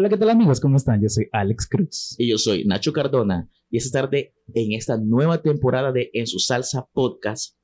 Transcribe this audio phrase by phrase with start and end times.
[0.00, 0.60] Hola, ¿qué tal amigos?
[0.60, 1.02] ¿Cómo están?
[1.02, 2.14] Yo soy Alex Cruz.
[2.18, 3.50] Y yo soy Nacho Cardona.
[3.68, 7.56] Y esta tarde, en esta nueva temporada de En su Salsa Podcast,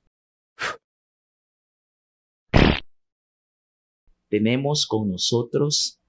[4.28, 6.00] tenemos con nosotros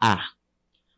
[0.00, 0.22] a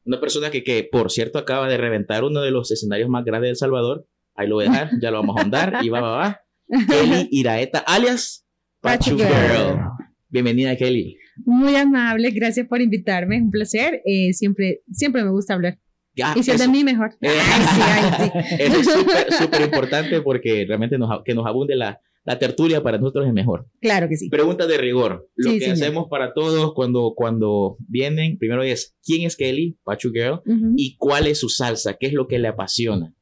[0.05, 3.49] una persona que, que, por cierto, acaba de reventar uno de los escenarios más grandes
[3.49, 4.07] de El Salvador.
[4.37, 6.41] Ahí lo voy a dejar, ya lo vamos a ahondar y va, va, va.
[6.87, 8.47] Kelly Iraeta, alias
[8.81, 10.06] Pachu Girl.
[10.37, 11.17] Bienvenida, Kelly.
[11.47, 14.03] Muy amable, gracias por invitarme, es un placer.
[14.05, 15.79] Eh, siempre, siempre me gusta hablar.
[16.15, 17.13] Ya, y si es de mí, mejor.
[17.23, 18.57] Eh, ay, sí, ay, sí.
[19.31, 23.33] es súper importante porque realmente nos, que nos abunde la, la tertulia para nosotros es
[23.33, 23.67] mejor.
[23.81, 24.29] Claro que sí.
[24.29, 25.27] Pregunta de rigor.
[25.37, 30.11] Lo sí, que hacemos para todos cuando, cuando vienen, primero es, ¿quién es Kelly, Pachu
[30.13, 30.43] Girl?
[30.45, 30.75] Uh -huh.
[30.77, 31.97] ¿Y cuál es su salsa?
[31.99, 33.15] ¿Qué es lo que le apasiona?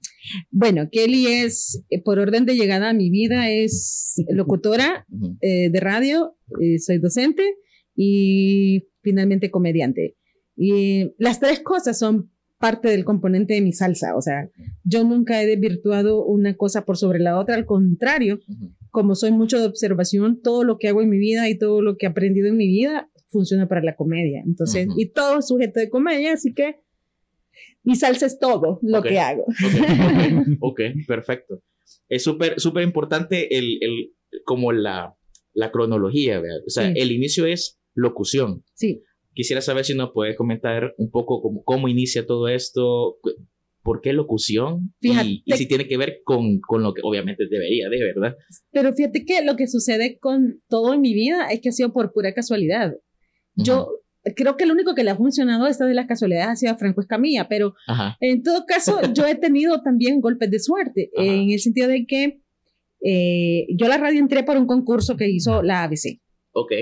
[0.51, 5.38] Bueno, Kelly es, eh, por orden de llegada a mi vida, es locutora uh -huh.
[5.41, 7.42] eh, de radio, eh, soy docente
[7.95, 10.16] y finalmente comediante.
[10.56, 14.48] Y las tres cosas son parte del componente de mi salsa, o sea,
[14.84, 18.75] yo nunca he desvirtuado una cosa por sobre la otra, al contrario, uh -huh.
[18.91, 21.97] como soy mucho de observación, todo lo que hago en mi vida y todo lo
[21.97, 25.02] que he aprendido en mi vida funciona para la comedia, entonces, uh -huh.
[25.02, 26.77] y todo es sujeto de comedia, así que
[27.83, 29.12] mi salsa es todo lo okay.
[29.12, 29.45] que hago.
[30.61, 31.05] Ok, okay.
[31.07, 31.62] perfecto.
[32.09, 35.15] Es súper, súper importante el, el, como la,
[35.53, 36.61] la cronología, ¿verdad?
[36.67, 36.95] O sea, sí.
[36.97, 38.65] el inicio es locución.
[38.75, 39.03] Sí.
[39.35, 43.19] Quisiera saber si nos puede comentar un poco cómo, cómo inicia todo esto,
[43.83, 47.45] por qué locución fíjate, y, y, si tiene que ver con, con, lo que obviamente
[47.48, 48.37] debería de, ¿verdad?
[48.70, 51.92] Pero fíjate que lo que sucede con todo en mi vida es que ha sido
[51.92, 52.95] por pura casualidad.
[53.55, 54.03] Yo uh -huh.
[54.36, 57.00] Creo que lo único que le ha funcionado esta de las casualidades ha sido Franco
[57.00, 58.17] Escamilla, pero Ajá.
[58.20, 61.27] en todo caso yo he tenido también golpes de suerte, Ajá.
[61.27, 62.41] en el sentido de que
[63.05, 66.20] eh, yo la radio entré por un concurso que hizo la ABC.
[66.52, 66.72] Ok.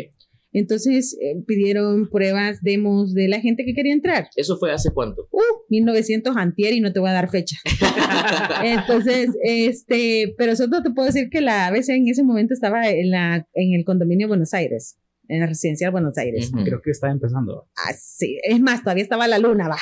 [0.53, 4.29] Entonces eh, pidieron pruebas, demos de la gente que quería entrar.
[4.37, 5.27] ¿Eso fue hace cuánto?
[5.31, 7.57] Uh, 1900 antier y no te voy a dar fecha.
[8.65, 13.11] Entonces, este, pero solo te puedo decir que la ABC en ese momento estaba en,
[13.11, 14.99] la, en el condominio Buenos Aires,
[15.29, 16.51] en la residencia de Buenos Aires.
[16.53, 16.65] Uh -huh.
[16.65, 17.69] Creo que estaba empezando.
[17.77, 19.79] Ah, sí, es más, todavía estaba la luna, va.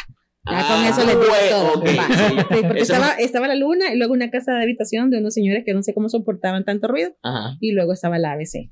[0.47, 1.81] Ya ah, con eso les digo todo.
[1.81, 2.63] Okay, sí.
[2.67, 5.75] Porque estaba, estaba, la luna y luego una casa de habitación de unos señores que
[5.75, 7.11] no sé cómo soportaban tanto ruido.
[7.23, 7.57] Ajá.
[7.61, 8.71] Y luego estaba la ABC.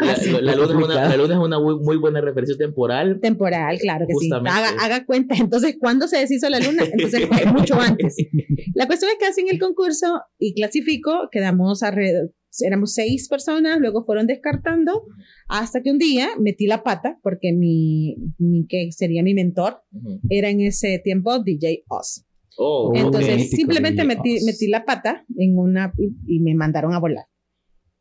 [0.00, 3.20] La, la, luna es una, la, luna es una, muy, muy, buena referencia temporal.
[3.20, 4.50] Temporal, claro que Justamente.
[4.50, 4.64] sí.
[4.64, 5.34] Haga, haga, cuenta.
[5.36, 6.84] Entonces, ¿cuándo se deshizo la luna?
[6.84, 8.16] Entonces, fue mucho antes.
[8.74, 14.04] La cuestión es que hacen el concurso y clasifico, quedamos alrededor, éramos seis personas, luego
[14.04, 15.04] fueron descartando,
[15.48, 19.98] hasta que un día metí la pata, porque mi, mi que sería mi mentor, uh
[19.98, 20.20] -huh.
[20.28, 22.24] era en ese tiempo DJ Oz.
[22.58, 23.46] Oh, Entonces, okay.
[23.46, 27.24] simplemente metí, metí, la pata en una y, y me mandaron a volar.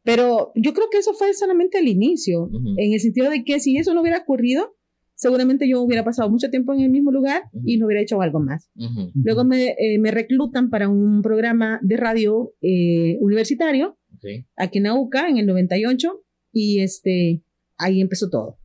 [0.03, 2.75] Pero yo creo que eso fue solamente el inicio, uh -huh.
[2.77, 4.75] en el sentido de que si eso no hubiera ocurrido,
[5.15, 7.63] seguramente yo hubiera pasado mucho tiempo en el mismo lugar uh -huh.
[7.65, 8.69] y no hubiera hecho algo más.
[8.75, 9.11] Uh -huh.
[9.13, 14.45] Luego me, eh, me, reclutan para un programa de radio eh, universitario okay.
[14.55, 16.23] aquí en AUCA en el 98
[16.53, 17.43] y este,
[17.77, 18.57] ahí empezó todo.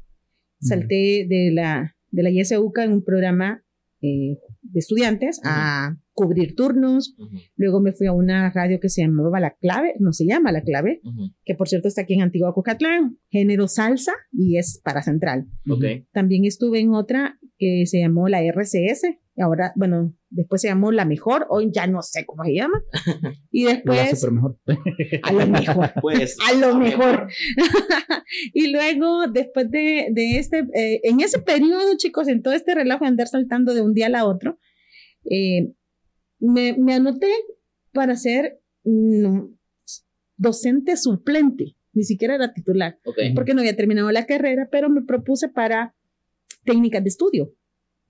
[0.61, 3.63] Salté de la, de la ISUCA en un programa
[4.03, 7.15] eh, de estudiantes a cubrir turnos.
[7.19, 7.51] Uh -huh.
[7.57, 10.63] Luego me fui a una radio que se llamaba La Clave, no se llama La
[10.63, 11.35] Clave, uh -huh.
[11.45, 15.47] que por cierto está aquí en Antigua Cucatlán, género salsa y es para central.
[15.69, 16.07] Okay.
[16.13, 19.07] También estuve en otra que se llamó la RCS,
[19.39, 22.83] ahora, bueno, después se llamó La Mejor, hoy ya no sé cómo se llama.
[23.51, 24.23] Y después...
[24.23, 24.59] La mejor.
[25.23, 25.93] a lo mejor.
[26.03, 27.29] Pues, a lo mejor.
[28.53, 33.05] y luego, después de, de este, eh, en ese periodo, chicos, en todo este relajo
[33.05, 34.59] de andar saltando de un día a otro,
[35.31, 35.73] eh,
[36.39, 37.31] me, me, anoté
[37.93, 39.51] para ser no,
[40.37, 43.35] docente suplente, ni siquiera era titular, okay.
[43.35, 45.96] porque no había terminado la carrera, pero me propuse para
[46.67, 47.55] técnicas de estudio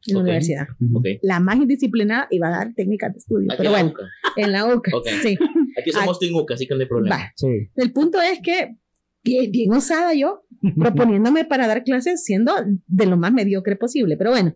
[0.07, 0.67] en la universidad.
[0.95, 1.19] Okay.
[1.23, 3.93] La más indisciplinada iba a dar técnicas de estudio, Aquí pero bueno,
[4.37, 4.91] en la UCA.
[5.23, 5.37] Sí.
[5.79, 7.33] Aquí somos Team UCA, así que no hay problema.
[7.37, 7.71] Sí.
[7.77, 8.77] El punto es que
[9.25, 10.45] bien, bien osada yo,
[10.79, 12.53] proponiéndome para dar clases siendo
[12.87, 14.55] de lo más mediocre posible, pero bueno,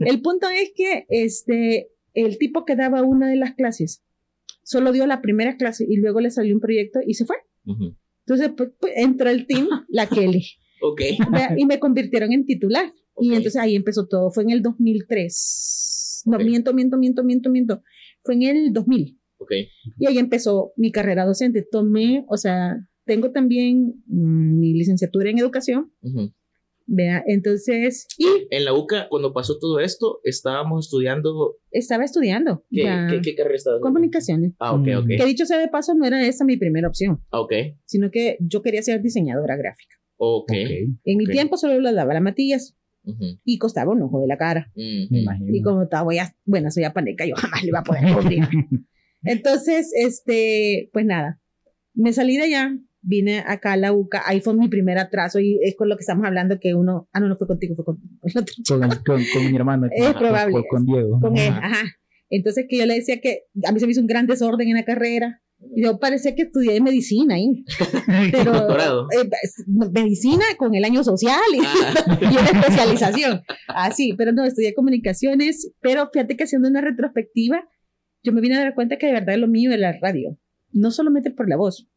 [0.00, 4.04] el punto es que este el tipo que daba una de las clases
[4.62, 7.36] solo dio la primera clase y luego le salió un proyecto y se fue.
[7.64, 7.96] Uh -huh.
[8.26, 10.44] Entonces pues, pues, entró el team, la Kelly.
[10.82, 11.18] okay.
[11.56, 12.92] Y me convirtieron en titular.
[13.14, 13.30] Okay.
[13.30, 14.30] Y entonces ahí empezó todo.
[14.30, 16.22] Fue en el 2003.
[16.26, 16.38] Okay.
[16.38, 17.82] No, miento, miento, miento, miento, miento.
[18.22, 19.18] Fue en el 2000.
[19.38, 19.68] Okay.
[19.98, 21.66] Y ahí empezó mi carrera docente.
[21.68, 25.92] Tomé, o sea, tengo también mmm, mi licenciatura en educación.
[26.02, 26.34] Uh -huh.
[26.86, 28.06] Vea, entonces.
[28.18, 31.56] Y en la UCA, cuando pasó todo esto, estábamos estudiando.
[31.70, 32.64] Estaba estudiando.
[32.70, 33.80] ¿Qué, ¿qué, qué carrera estabas?
[33.80, 34.52] Comunicaciones.
[34.58, 35.06] Ah, ok, ok.
[35.16, 37.20] Que dicho sea de paso, no era esa mi primera opción.
[37.30, 37.52] Ah, ok.
[37.84, 39.96] Sino que yo quería ser diseñadora gráfica.
[40.16, 40.52] Ok.
[40.52, 41.34] En mi okay.
[41.34, 42.76] tiempo solo la daba la Matías.
[43.44, 44.70] Y costaba un ojo de la cara.
[44.74, 45.54] Me imagino.
[45.54, 48.44] Y como estaba, voy a, bueno, soy apaneca, yo jamás le iba a poder cubrir.
[49.24, 51.40] Entonces, este, pues nada,
[51.94, 55.58] me salí de allá, vine acá a la UCA, ahí fue mi primer atraso y
[55.62, 58.00] es con lo que estamos hablando que uno, ah, no, no fue contigo, fue con
[58.22, 58.78] el otro chico.
[58.78, 59.88] Con, con, con mi hermano.
[59.90, 60.52] Es con, probable.
[60.52, 61.20] Con, con Diego.
[61.20, 61.66] Con él, Ajá.
[61.66, 61.84] ajá.
[62.30, 64.76] Entonces que yo le decía que a mí se me hizo un gran desorden en
[64.76, 65.42] la carrera.
[65.76, 67.64] Yo parecía que estudié medicina ahí,
[68.30, 69.06] pero Doctorado.
[69.12, 73.40] eh, pues, medicina con el año social y, Ah, y una especialización.
[73.68, 77.68] Así, pero no, estudié comunicaciones, pero fíjate que haciendo una retrospectiva,
[78.22, 80.38] yo me vine a dar cuenta que de verdad lo mío era la radio,
[80.72, 81.88] no solamente por la voz,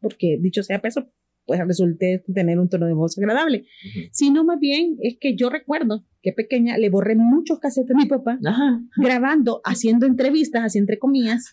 [0.00, 1.10] porque dicho sea peso,
[1.46, 4.00] pues resulté tener un tono de voz agradable, ujú.
[4.12, 8.06] sino más bien es que yo recuerdo que pequeña le borré muchos casetes a mi
[8.06, 8.80] papá Ajá.
[8.96, 11.52] grabando, haciendo entrevistas, así entre comillas,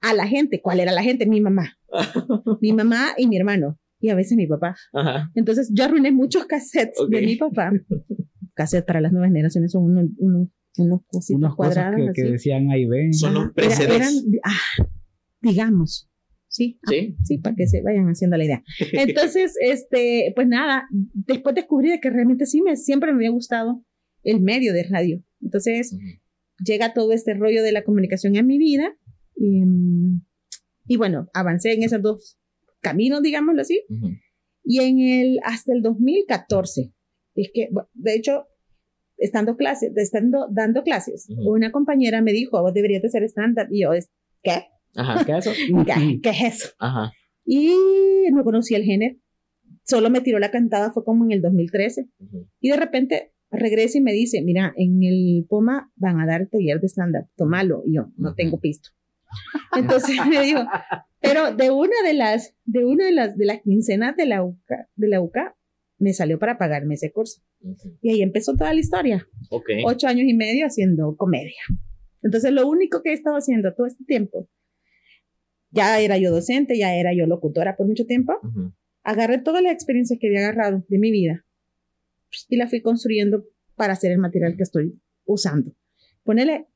[0.00, 0.60] a la gente.
[0.60, 1.26] ¿Cuál era la gente?
[1.26, 1.76] Mi mamá.
[2.60, 3.78] Mi mamá y mi hermano.
[4.00, 4.76] Y a veces mi papá.
[4.92, 5.30] Ajá.
[5.34, 7.72] Entonces yo arruiné muchos cassettes de mi papá.
[8.54, 10.48] Cassettes para las nuevas generaciones son unos, unos,
[10.78, 11.98] unos cosas cuadradas.
[12.14, 13.12] que, que decían ahí ven.
[13.14, 13.50] Son los.
[13.56, 14.12] Era- eran,
[14.44, 14.84] ah,
[15.40, 16.08] digamos.
[16.48, 17.16] Sí, ah, Sí.
[17.24, 18.62] sí, para que se vayan haciendo la idea.
[18.92, 23.82] Entonces, este, pues nada, después descubrí de que realmente sí me, siempre me había gustado
[24.22, 25.22] el medio de radio.
[25.42, 26.02] Entonces, Ujú.
[26.64, 28.94] llega todo este rollo de la comunicación en mi vida
[29.36, 30.20] y, mm,
[30.88, 32.38] y bueno, avancé en esos dos
[32.80, 34.10] caminos, digámoslo así, Ujú.
[34.64, 36.92] y en el, hasta el 2014,
[37.34, 38.46] es que, de hecho,
[39.18, 41.54] estando, clase, estando dando clases, Ujú.
[41.54, 43.90] una compañera me dijo, vos deberías de hacer stand-up, y yo,
[44.42, 44.64] ¿qué?
[44.94, 45.24] Ajá.
[45.24, 45.50] ¿Qué es eso?
[45.86, 46.68] ¿Qué, ¿Qué es eso?
[46.78, 47.12] Ajá.
[47.44, 47.70] Y
[48.32, 49.16] no conocía el género,
[49.84, 52.48] solo me tiró la cantada, fue como en el 2013, Ujú.
[52.60, 56.50] y de repente regresa y me dice, mira, en el POMA van a dar el
[56.50, 57.82] taller de stand-up, tomalo.
[57.86, 58.36] Y yo, no Ujú.
[58.36, 58.90] tengo pisto.
[59.76, 60.60] Entonces me dijo,
[61.20, 64.88] pero de una de las, de una de las, de las quincenas de la UCA,
[64.94, 65.56] de la UCA,
[65.98, 67.42] me salió para pagarme ese curso.
[68.02, 69.26] Y ahí empezó toda la historia.
[69.50, 69.70] Ok.
[69.86, 71.60] Ocho años y medio haciendo comedia.
[72.22, 74.48] Entonces lo único que he estado haciendo todo este tiempo,
[75.70, 78.34] ya era yo docente, ya era yo locutora por mucho tiempo,
[79.02, 81.44] agarré todas las experiencias que había agarrado de mi vida
[82.48, 83.44] y la fui construyendo
[83.76, 85.72] para hacer el material que estoy usando.
[86.24, 86.66] Ponele,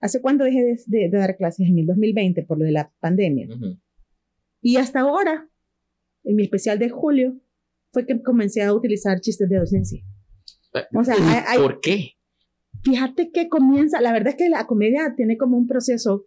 [0.00, 1.68] ¿hace cuándo dejé de, de- de dar clases?
[1.68, 3.46] En el 2020 por lo de la pandemia.
[4.60, 5.48] Y hasta ahora,
[6.24, 7.36] en mi especial de julio,
[7.92, 10.02] fue que comencé a utilizar chistes de docencia.
[10.94, 12.12] O sea, hay- hay- ¿Por qué?
[12.82, 16.26] fíjate que comienza, la verdad es que la comedia tiene como un proceso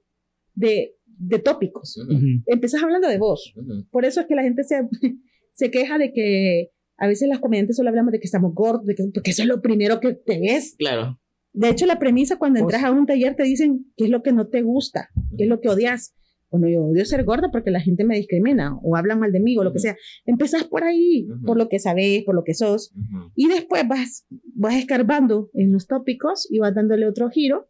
[0.53, 1.97] de, de tópicos.
[1.97, 2.13] Ujú.
[2.13, 2.25] Ujú.
[2.45, 3.53] Empezás hablando de vos.
[3.89, 4.81] Por eso es que la gente se,
[5.53, 8.95] se queja de que a veces las comediantes solo hablamos de que estamos gordos, de
[8.95, 10.75] que, porque eso es lo primero que te ves.
[10.77, 11.19] Claro.
[11.53, 14.23] De hecho, la premisa cuando Pues- entras a un taller te dicen qué es lo
[14.23, 16.15] que no te gusta, qué es lo que odias.
[16.49, 19.57] Bueno, yo odio ser gorda porque la gente me discrimina o hablan mal de mí
[19.57, 19.95] o lo que sea.
[20.25, 22.93] Empezás por ahí, por lo que sabes, por lo que sos.
[23.35, 24.25] Y después vas,
[24.55, 27.69] vas escarbando en los tópicos y vas dándole otro giro.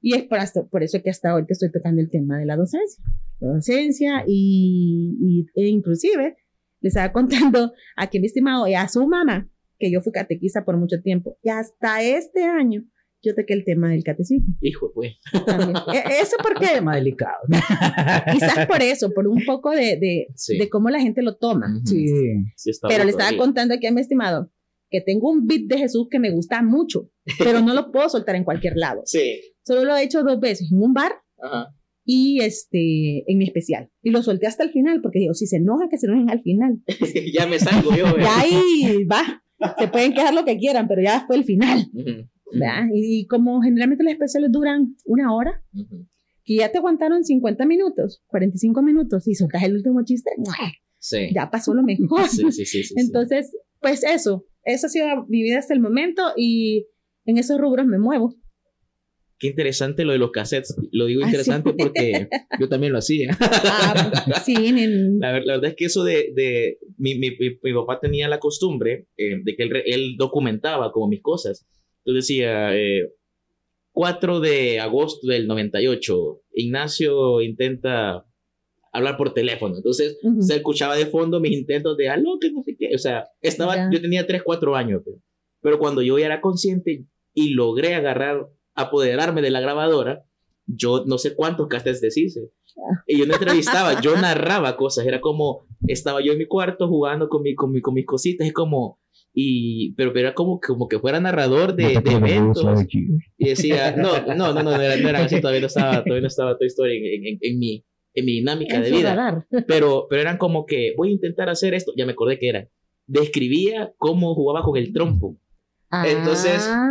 [0.00, 2.46] Y es por, hasta- por eso que hasta hoy te estoy tocando el tema de
[2.46, 3.04] la docencia.
[3.40, 6.36] La docencia y, y- e inclusive
[6.80, 7.12] le estaba
[7.54, 9.48] contando a que mi estimado y a su mamá,
[9.80, 12.84] que yo fui catequista por mucho tiempo, y hasta este año
[13.22, 14.54] yo toqué el tema del catecismo.
[14.60, 15.12] Hijo, pues.
[15.46, 15.76] también.
[15.94, 17.38] E- Eso porque, Tema delicado.
[18.32, 20.58] quizás por eso, por un poco de, de, Sí.
[20.58, 21.66] de cómo la gente lo toma.
[21.76, 21.86] Ujú.
[21.86, 22.06] Sí.
[22.56, 24.50] Sí está Pero le estaba contando aquí a mi estimado
[24.90, 27.08] que tengo un beat de Jesús que me gusta mucho,
[27.38, 29.00] pero no lo puedo soltar en cualquier lado.
[29.06, 29.40] Sí.
[29.64, 31.12] Solo lo he hecho dos veces, en un bar
[31.42, 31.74] Ajá.
[32.04, 33.88] y este, en mi especial.
[34.02, 36.42] Y lo solté hasta el final, porque digo, si se enojan, que se enojen al
[36.42, 36.82] final.
[37.32, 38.04] ya me salgo yo.
[38.18, 39.42] Ya ahí va.
[39.78, 41.86] Se pueden quejar lo que quieran, pero ya fue el final.
[41.94, 42.28] Ujú.
[42.52, 42.86] ¿Verdad?
[42.94, 46.06] Y, y como generalmente los especiales duran una hora, Ujú.
[46.44, 50.30] que ya te aguantaron 50 minutos, 45 minutos, y soltas el último chiste.
[50.98, 51.28] Sí.
[51.34, 52.28] ya pasó lo mejor.
[52.28, 52.82] Sí, sí.
[52.96, 56.86] Entonces, pues eso, eso ha sido mi vida hasta el momento y
[57.24, 58.36] en esos rubros me muevo.
[59.38, 60.76] Qué interesante lo de los cassettes.
[60.92, 61.76] Lo digo Ah, interesante sí.
[61.78, 62.28] porque
[62.60, 63.36] yo también lo hacía.
[63.40, 66.32] Ah, pues, sí, en- La, la verdad es que eso de...
[66.36, 70.92] de mi, mi, mi- mi papá tenía la costumbre eh, de que él, él documentaba
[70.92, 71.66] como mis cosas.
[72.04, 73.12] Decía, eh,
[73.92, 78.26] 4 de agosto del 98, Ignacio intenta
[78.92, 79.76] hablar por teléfono.
[79.76, 82.94] Entonces se escuchaba de fondo mis intentos de algo que no sé qué.
[82.94, 85.02] O sea, estaba, yo tenía 3, 4 años.
[85.04, 85.18] Pero,
[85.60, 90.24] pero cuando yo ya era consciente y logré agarrar, apoderarme de la grabadora,
[90.66, 92.50] yo no sé cuántos cassettes deshice.
[93.06, 95.06] Y yo no entrevistaba, yo narraba cosas.
[95.06, 98.46] Era como, estaba yo en mi cuarto jugando con, mi, con, mi, con mis cositas.
[98.46, 98.98] Es como,
[99.34, 102.64] y, pero, pero era como, como que fuera narrador de, de eventos.
[103.38, 106.20] Y decía, no, no, no, no, no era, no era así, todavía no estaba, todavía
[106.22, 107.84] no estaba Toy Story en, en, en mi,
[108.14, 109.46] en mi dinámica en de vida radar.
[109.66, 111.92] pero, pero eran como que voy a intentar hacer esto.
[111.96, 112.68] Ya me acordé que era.
[113.06, 115.38] Describía cómo jugaba con el trompo.
[116.04, 116.88] Entonces, Ah.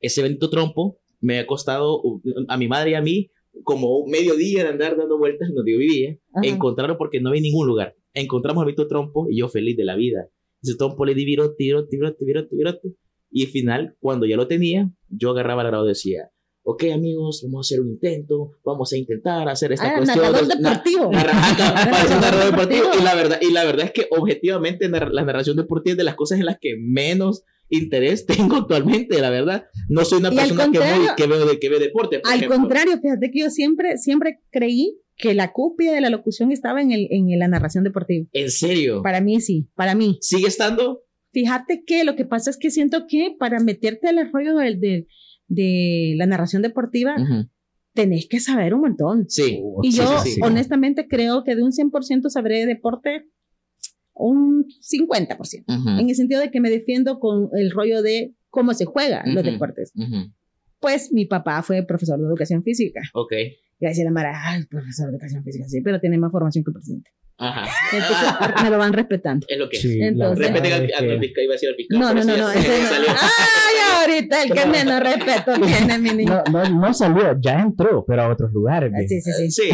[0.00, 3.30] ese bendito trompo me ha costado uh, a mi madre y a mí
[3.64, 6.46] como medio día de andar dando vueltas donde yo vivía, Ajá.
[6.46, 7.94] encontrarlo porque no había ningún lugar.
[8.14, 10.28] Encontramos el bendito trompo y yo feliz de la vida.
[10.62, 12.88] Ese trompo le di virote, virote, virote, virote, virote.
[13.30, 16.30] Y al final, cuando ya lo tenía, yo agarraba el grado y decía,
[16.64, 20.24] ok amigos, vamos a hacer un intento, vamos a intentar hacer esta Ah, cuestión.
[20.24, 21.10] narrador Na- deportivo.
[21.12, 22.86] narrador deportivo.
[22.98, 26.14] Y la verdad, y la verdad es que objetivamente la narración deportiva es de las
[26.14, 29.64] cosas en las que menos interés tengo actualmente, la verdad.
[29.88, 32.20] No soy una persona que, voy- que, veo, de- que ve deporte.
[32.20, 32.58] por Al ejemplo.
[32.58, 36.90] contrario, fíjate que yo siempre, siempre creí que la copia de la locución estaba en,
[36.90, 38.26] el, en la narración deportiva.
[38.32, 39.02] En serio.
[39.02, 40.18] Para mí sí, para mí.
[40.20, 41.00] ¿Sigue estando?
[41.32, 45.06] Fíjate que lo que pasa es que siento que para meterte al rollo del- del-
[45.46, 47.48] de la narración deportiva, Ujú.
[47.94, 49.26] tenés que saber un montón.
[49.28, 49.60] Sí.
[49.62, 50.40] Uh, Y Sí, yo, sí, sí.
[50.42, 53.28] honestamente, creo que de un 100% sabré de deporte
[54.14, 55.64] un 50%.
[55.68, 55.88] Ujú.
[56.00, 59.42] En el sentido de que me defiendo con el rollo de cómo se juegan los
[59.44, 59.52] Ujú.
[59.52, 59.92] deportes.
[59.96, 60.32] Ujú.
[60.80, 63.00] Pues mi papá fue profesor de educación física.
[63.14, 63.32] Ok.
[63.82, 66.70] Y decía la Mara, ay, profesor de educación física, sí, pero tiene más formación que
[66.70, 67.10] el presidente.
[67.36, 67.64] Ajá.
[67.92, 68.28] Entonces
[68.62, 69.44] me lo van respetando.
[69.48, 69.76] Es lo que.
[69.78, 70.80] Sí, Entonces- Respeten al,
[71.18, 71.98] fiscal, iba a decir al fiscal.
[71.98, 72.54] No, no, no, no.
[72.54, 72.88] ya ese no.
[72.94, 73.08] salió.
[73.10, 76.44] Ay, ahorita el que menos respeto tiene mi niño.
[76.52, 78.92] No, no, no salió, ya entró, pero a otros lugares.
[78.94, 79.00] Ah.
[79.08, 79.50] Sí, sí, sí.
[79.50, 79.70] Sí.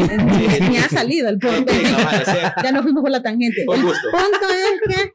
[0.70, 1.70] Ni ha salido el punto.
[2.64, 3.64] Ya nos fuimos por la tangente.
[3.66, 4.08] Por El gusto.
[4.10, 5.12] punto es que,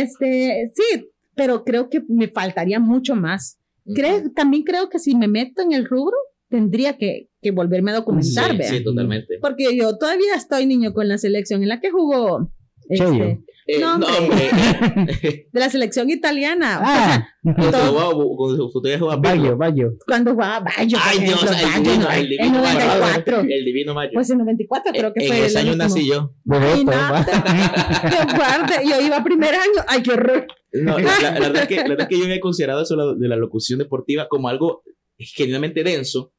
[0.00, 3.58] este, sí, pero creo que me faltaría mucho más.
[3.94, 6.16] Creo, también creo que si me meto en el rubro,
[6.52, 8.68] tendría que, que volverme a documentar, Sí, vea.
[8.68, 9.38] sí, totalmente.
[9.40, 12.52] Porque yo todavía estoy niño con la selección en la que jugó.
[12.88, 13.40] este.
[13.68, 14.50] Eh, No, no, hombre.
[14.96, 15.48] hombre.
[15.52, 16.80] de la selección italiana.
[16.80, 17.04] O Ah,
[17.44, 19.20] sea, Cuando todo- jugaba- cuando usted jugaba.
[19.56, 19.96] Bayo.
[20.04, 20.98] cuando jugaba Bayo.
[20.98, 22.78] por Ay, Dios, ejemplo, el Bayo, divino, no, el en divino Mayo.
[22.80, 23.40] 94.
[23.48, 24.10] El divino Mayo.
[24.14, 25.46] Pues en 94 creo que en fue.
[25.46, 26.34] ese el año nací yo.
[26.44, 28.74] Qué fuerte.
[28.88, 29.84] Yo iba primer año.
[29.86, 30.46] Ay, qué horror.
[30.72, 33.14] No, la, la- la verdad es que, la verdad es que yo había considerado eso
[33.14, 34.82] de la locución deportiva como algo
[35.18, 36.32] genuinamente denso.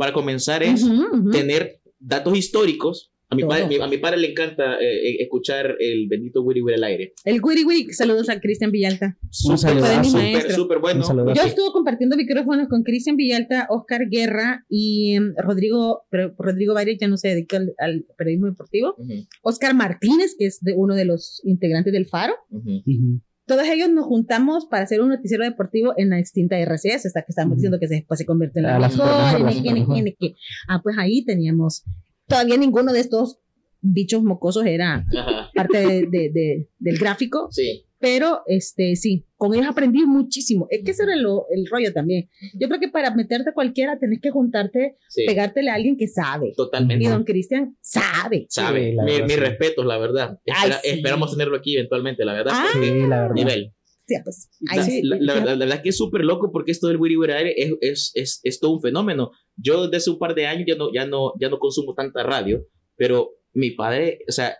[0.00, 1.30] Para comenzar es Ujú, ujú.
[1.30, 3.12] tener datos históricos.
[3.28, 6.76] A mi, padre, a mi padre le encanta eh, eh, escuchar el bendito Wiri Wiri
[6.78, 7.12] al aire.
[7.22, 9.18] El Wiri Wiri, saludos a Cristian Villalta.
[9.46, 11.04] Un Súper, súper, bueno.
[11.34, 16.96] Yo estuve compartiendo micrófonos con Cristian Villalta, Oscar Guerra y em, Rodrigo, pero Rodrigo Baires
[16.98, 18.94] ya no se dedica al, al periodismo deportivo.
[18.96, 22.32] Ujú, Oscar Martínez, que es de uno de los integrantes del Faro.
[23.50, 27.26] Todos ellos nos juntamos para hacer un noticiero deportivo en la extinta RCS, hasta que
[27.32, 27.60] estábamos Ujú.
[27.60, 29.06] diciendo que se- después se convierte en la Ah, la mejor,
[29.40, 29.94] la mejor.
[29.96, 30.34] qué, ni qué.
[30.68, 31.82] Ah, pues ahí teníamos,
[32.28, 33.38] todavía ninguno de estos
[33.80, 37.86] bichos mocosos era Ajá, parte de- de- de- del gráfico, sí.
[38.00, 40.66] Pero este sí, con ellos aprendí muchísimo.
[40.70, 42.28] Es que ese era lo- el rollo también.
[42.58, 45.24] Yo creo que para meterte a cualquiera tenés que juntarte, sí.
[45.26, 46.52] pegártele a alguien que sabe.
[46.56, 47.04] Totalmente.
[47.04, 48.46] Y don Cristian sabe.
[48.48, 48.90] Sabe.
[48.90, 49.40] Sí, la Mi- verdad, mis sí.
[49.40, 50.38] respetos, la verdad.
[50.46, 50.88] Ay, Espera- sí.
[50.90, 52.52] Esperamos tenerlo aquí eventualmente, la verdad.
[52.56, 53.34] Ah, Sí, la verdad.
[53.34, 53.72] nivel.
[54.06, 55.02] Sí, pues, ahí La, sí.
[55.04, 57.32] la- la verdad, la verdad es que es súper loco porque esto del Wiri Wiri
[57.32, 59.30] Aire es, es, es, es todo un fenómeno.
[59.56, 62.22] Yo desde hace un par de años ya no, ya, no, ya no consumo tanta
[62.24, 62.66] radio,
[62.96, 64.56] pero mi padre, o sea,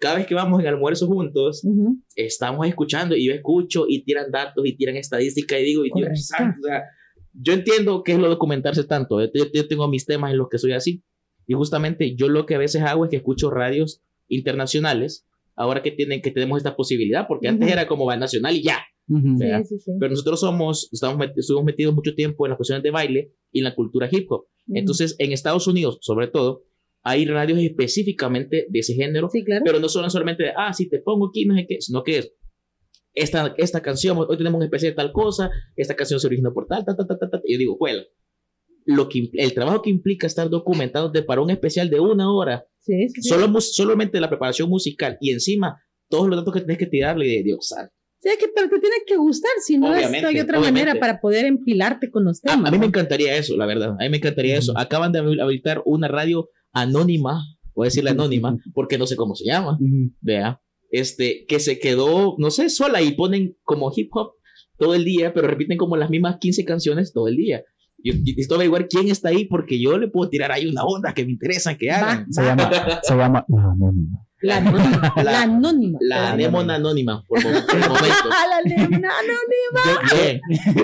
[0.00, 1.98] cada vez que vamos en almuerzo juntos, Ujú.
[2.16, 6.26] estamos escuchando y yo escucho y tiran datos y tiran estadística y digo, y Dios
[6.26, 6.82] santo, o sea,
[7.32, 9.20] yo entiendo qué es lo de documentarse tanto.
[9.32, 11.02] Yo, yo- tengo mis temas en los que soy así.
[11.46, 15.26] Y justamente yo lo que a veces hago es que escucho radios internacionales,
[15.56, 17.72] ahora que tienen que tenemos esta posibilidad, porque antes Ujú.
[17.72, 18.78] era como va nacional y ya.
[19.08, 19.36] Ujú.
[19.38, 19.64] Sí, ¿verdad?
[19.64, 19.92] sí, sí.
[19.98, 23.58] Pero nosotros somos, estamos, met- estuvimos metidos mucho tiempo en las cuestiones de baile y
[23.58, 24.46] en la cultura hip hop.
[24.72, 26.62] Entonces, en Estados Unidos, sobre todo,
[27.02, 29.62] hay radios específicamente de ese género, sí, claro.
[29.64, 32.18] pero no son solamente de, ah, si te pongo aquí, no sé qué, sino que
[32.18, 32.32] es,
[33.14, 36.66] esta, esta canción, hoy tenemos un especial de tal cosa, esta canción se originó por
[36.66, 37.42] tal, tal, tal, tal, tal.
[37.44, 38.02] Y yo digo, bueno,
[38.86, 43.08] lo que, el trabajo que implica estar documentándote para un especial de una hora, sí,
[43.08, 47.26] sí, solo, solamente la preparación musical y encima todos los datos que tienes que tirarle
[47.26, 47.92] de Dios santo.
[48.22, 50.86] Sí, que, pero te tiene que gustar, si no es, Obviamente, hay otra obviamente.
[50.88, 52.68] manera para poder empilarte con los A, temas.
[52.68, 52.88] a mí me ¿no?
[52.88, 53.92] encantaría eso, la verdad.
[53.98, 54.76] A mí me encantaría eso.
[54.76, 59.34] Acaban de habil- habilitar una radio anónima, voy a decirle anónima, porque no sé cómo
[59.34, 60.12] se llama, Ujú.
[60.20, 60.60] vea,
[60.90, 64.32] este, que se quedó, no sé, sola y ponen como hip hop
[64.78, 67.62] todo el día, pero repiten como las mismas 15 canciones todo el día.
[68.02, 71.12] Yo yo necesito averiguar quién está ahí porque yo le puedo tirar ahí una onda
[71.12, 72.32] que me interesa que hagan.
[72.32, 72.70] Se llama,
[73.02, 74.26] se llama La Anónima.
[74.40, 75.12] La anónima.
[75.16, 75.98] La- la anónima.
[76.00, 78.30] La anémona anónima, por, por momento.
[78.32, 80.14] Ah, la anémona anónima.
[80.14, 80.40] Bien.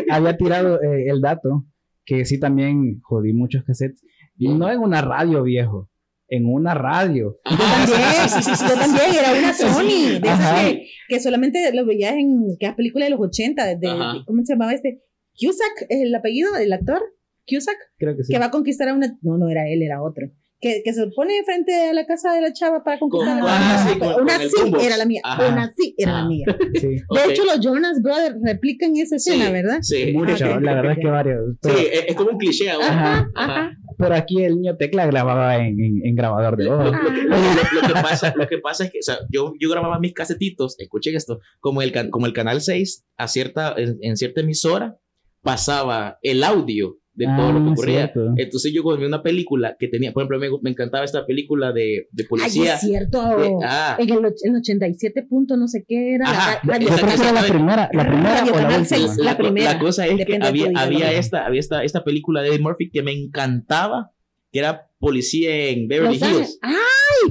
[0.11, 1.65] Había tirado eh, el dato
[2.05, 4.03] que sí también jodí muchos cassettes.
[4.39, 5.89] No en una radio, viejo.
[6.29, 7.39] En una radio.
[7.45, 11.73] Ajá, También, sí, sí, sí, yo también era una Sony, de esas que, que solamente
[11.73, 13.89] lo veías en que películas de los 80, de.
[14.27, 15.03] ¿cómo se llamaba este?
[15.41, 17.03] Cusack, el apellido del actor,
[17.49, 18.33] Cusack, Creo que sí.
[18.33, 20.27] que va a conquistar a una, no, no era él, era otro,
[20.67, 23.53] que, que se pone frente a la casa de la chava para conquistar Con- a
[23.53, 23.93] la ah, chava.
[23.93, 24.85] sí, con- Una con sí boombox.
[24.85, 25.21] era la mía.
[25.25, 25.49] Ajá.
[25.53, 26.29] Una sí era la Ah.
[26.29, 26.47] mía.
[26.75, 26.87] Sí.
[26.89, 27.19] De Ok.
[27.31, 29.79] hecho, los Jonas Brothers replican esa escena, Sí, ¿verdad?
[29.83, 30.13] Sí.
[30.13, 31.41] Mucho, ok, la verdad es que varios.
[31.53, 32.87] Sí, Pero, es, es como un cliché ahora.
[32.89, 33.53] Ajá, Ajá.
[33.55, 33.71] ajá.
[33.99, 36.85] pero aquí el niño Tecla grababa en, en, en grabador de Lo, voz.
[36.93, 39.17] lo- lo que, lo- lo- lo que pasa, lo que pasa es que o sea,
[39.31, 43.75] yo, yo grababa mis casetitos, escuchen esto, como el, como el canal 6, a cierta,
[43.77, 44.97] en, en cierta emisora,
[45.43, 47.95] pasaba el audio de todo lo que Ah, ocurría.
[48.13, 48.35] cierto.
[48.37, 51.73] Entonces yo cuando vi una película que tenía, por ejemplo, me, me encantaba esta película
[51.73, 52.75] de, de Ay, policía.
[52.75, 53.43] es cierto.
[53.43, 56.29] Eh, ah, En el, en el 87 punto no sé qué era.
[56.31, 59.17] Ajá, la, radio- esa- que era la esa- primera, la primera Radio o la seis,
[59.17, 59.73] la primera.
[59.73, 61.19] la cosa es que Depende de había, había, ¿no?
[61.19, 64.13] esta, había esta, esta película de Eddie Murphy que me encantaba,
[64.53, 66.31] que era policía en Beverly Los.
[66.31, 66.59] Hills.
[66.63, 66.75] Ah,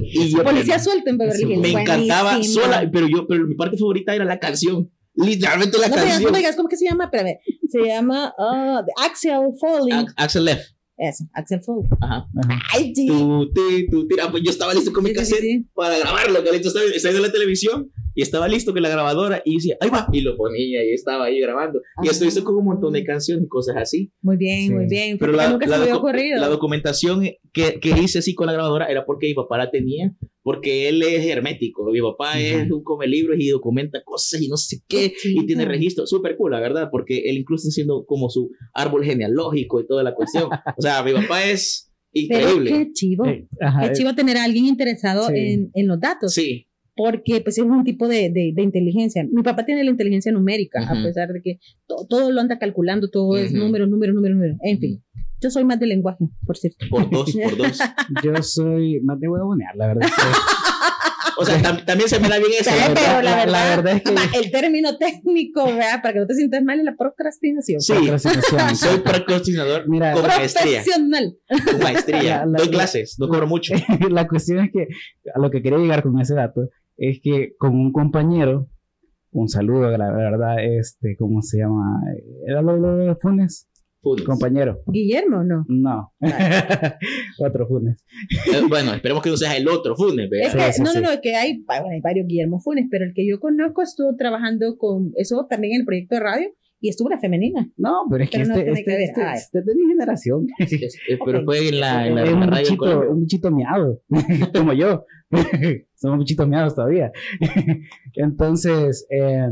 [0.02, 1.60] Y yo- policía suelto en Beverly Hills.
[1.60, 2.64] me encantaba Buenísima.
[2.64, 4.90] sola, pero yo, pero mi parte favorita era la canción.
[5.16, 6.32] Literalmente la No me no canción.
[6.32, 7.04] me digas, ¿cómo que se llama?
[7.04, 7.38] Espérame.
[7.68, 9.92] Se llama ah, Axel Foley.
[9.98, 10.62] Ax- Axel F.
[10.98, 11.88] Eso, Axel Foley.
[12.00, 12.26] Ajá.
[12.44, 12.58] Ajá.
[12.74, 13.06] Ay, sí.
[13.06, 14.06] Tú, ti, tú.
[14.22, 15.66] Ah, pues yo estaba listo con mi Sí, cassette sí.
[15.74, 16.42] para grabarlo.
[16.44, 19.90] Carlito estaba, estaba viendo la televisión y estaba listo con la grabadora y decía, ahí
[19.90, 20.08] va.
[20.12, 21.80] Y lo ponía y estaba ahí grabando.
[22.02, 24.10] Y esto hizo con un montón de canciones y cosas así.
[24.22, 24.70] Muy bien, Sí.
[24.74, 25.18] muy bien.
[25.18, 26.40] Pero la, nunca la se había ocurrido.
[26.40, 30.12] la documentación que, que hice así con la grabadora era porque mi papá la tenía,
[30.42, 31.84] porque él es hermético.
[31.92, 35.64] Mi papá es un come libros y documenta cosas y no sé qué, y tiene
[35.66, 36.06] registro.
[36.06, 40.02] Súper cool, la verdad, porque él incluso está haciendo como su árbol genealógico y toda
[40.02, 40.44] la cuestión.
[40.76, 42.70] O sea, mi papá es Pero increíble.
[42.70, 43.26] qué chivo.
[43.26, 45.34] Eh, ajá, Qué eh, chivo tener a alguien interesado Sí.
[45.36, 46.32] en, en los datos.
[46.32, 46.66] Sí,
[46.96, 49.24] porque pues es un tipo de, de, de inteligencia.
[49.30, 51.02] Mi papá tiene la inteligencia numérica, a Ujú.
[51.04, 53.58] pesar de que to- todo lo anda calculando, todo es Ujú.
[53.64, 54.56] número, número, número, número.
[54.62, 55.02] En fin,
[55.40, 56.86] yo soy más de lenguaje, por cierto.
[56.90, 57.78] por dos, por dos.
[58.24, 60.04] Yo soy más de huevonear, la verdad.
[60.08, 60.22] es que-
[61.38, 62.70] O sea, tam- también se me da bien eso.
[62.70, 62.94] Pero, ¿verdad?
[63.04, 66.00] pero la, verdad, la verdad es que- va, el término técnico, ¿verdad?
[66.00, 67.78] Para que no te sientas mal, es la procrastinación.
[67.82, 68.76] Sí, procrastinación.
[68.76, 70.82] soy procrastinador Mira, con maestría.
[70.82, 71.36] Profesional.
[71.66, 72.22] Con maestría.
[72.22, 73.74] La- la- Doy clases, no cobro mucho.
[74.10, 74.88] la cuestión es que
[75.34, 78.68] a lo que quería llegar con ese dato es que con un compañero,
[79.32, 82.00] un saludo, la verdad, este, ¿cómo se llama?
[82.46, 83.68] ¿Era lo lo de Funes?
[84.02, 84.24] Funes.
[84.24, 84.82] Compañero.
[84.86, 85.64] Guillermo, ¿no?
[85.68, 86.12] No.
[87.40, 88.02] Otro Funes.
[88.54, 90.46] Eh, bueno, esperemos que no seas el otro Funes, ¿verdad?
[90.46, 91.00] Es Sí, que, sí, no, sí.
[91.00, 94.14] no, no, que hay, bueno, hay varios Guillermo Funes, pero el que yo conozco estuvo
[94.16, 96.48] trabajando con eso también en el proyecto de radio
[96.80, 97.68] y estuvo una femenina.
[97.76, 100.46] No, pero es que Pero no este, este, que este, este es de mi generación.
[100.58, 100.72] Es-
[101.08, 103.10] eh, Pero fue en la, en la es un radio bichito, Colombia.
[103.10, 104.00] un bichito miado,
[104.54, 105.04] como yo.
[105.94, 107.10] Somos bichitos miados todavía.
[108.14, 109.48] Entonces, eh,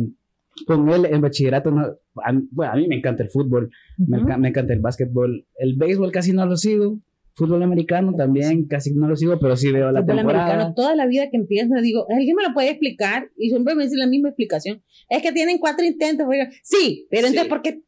[0.67, 1.83] con él en bachillerato, no,
[2.25, 4.27] a, mí- bueno, a mí me encanta el fútbol, me, Ujú.
[4.29, 5.47] enca- me encanta el básquetbol.
[5.59, 7.01] El béisbol casi no lo sigo.
[7.37, 10.45] Fútbol americano también casi no lo sigo, pero sí veo la fútbol temporada.
[10.47, 13.31] americano, toda la vida que empieza, digo, ¿alguien me lo puede explicar?
[13.37, 14.83] Y siempre me dice la misma explicación.
[15.09, 16.27] Es que tienen cuatro intentos.
[16.29, 17.49] Oiga, Sí, pero entonces, Sí.
[17.49, 17.83] ¿por qué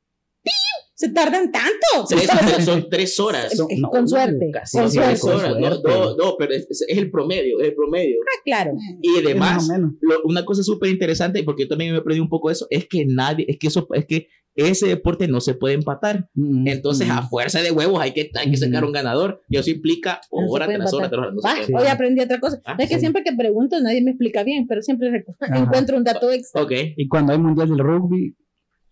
[0.94, 2.06] se tardan tanto?
[2.08, 2.26] Tres-
[2.64, 3.54] son tres horas.
[3.56, 4.90] Son- no, con suerte, casi con.
[4.90, 5.54] Tres horas.
[5.60, 8.16] No, no, no, pero es, es el promedio, es el promedio.
[8.22, 8.72] Ah, claro.
[9.02, 9.68] Y además,
[10.00, 13.04] lo- una cosa súper interesante, porque yo también me aprendí un poco eso, es que
[13.06, 16.28] nadie, es que eso, es que ese deporte no se puede empatar.
[16.34, 17.10] Mm, Entonces, mm.
[17.12, 18.88] a fuerza de huevos hay que, hay que sacar Ujú.
[18.88, 19.42] un ganador.
[19.48, 21.32] Y eso implica No hora tras hora tras hora.
[21.32, 21.40] No.
[21.64, 21.72] Sí.
[21.74, 22.60] Hoy aprendí otra cosa.
[22.64, 23.00] Ah, es que sí.
[23.00, 25.56] siempre que pregunto nadie me explica bien, pero siempre Ajá.
[25.58, 26.62] encuentro un dato extra.
[26.62, 26.72] Ok.
[26.96, 28.34] Y cuando hay mundial del rugby,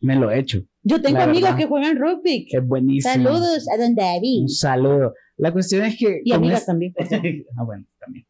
[0.01, 0.63] me lo echo.
[0.83, 1.57] Yo tengo La amigos verdad.
[1.59, 2.47] que juegan rugby.
[2.51, 3.15] Es buenísimo.
[3.15, 4.43] Saludos a Don David.
[4.43, 5.15] Un saludo.
[5.39, 6.21] La cuestión es que.
[6.25, 6.95] Y con amigas este- también.
[7.57, 8.27] ah, bueno, también.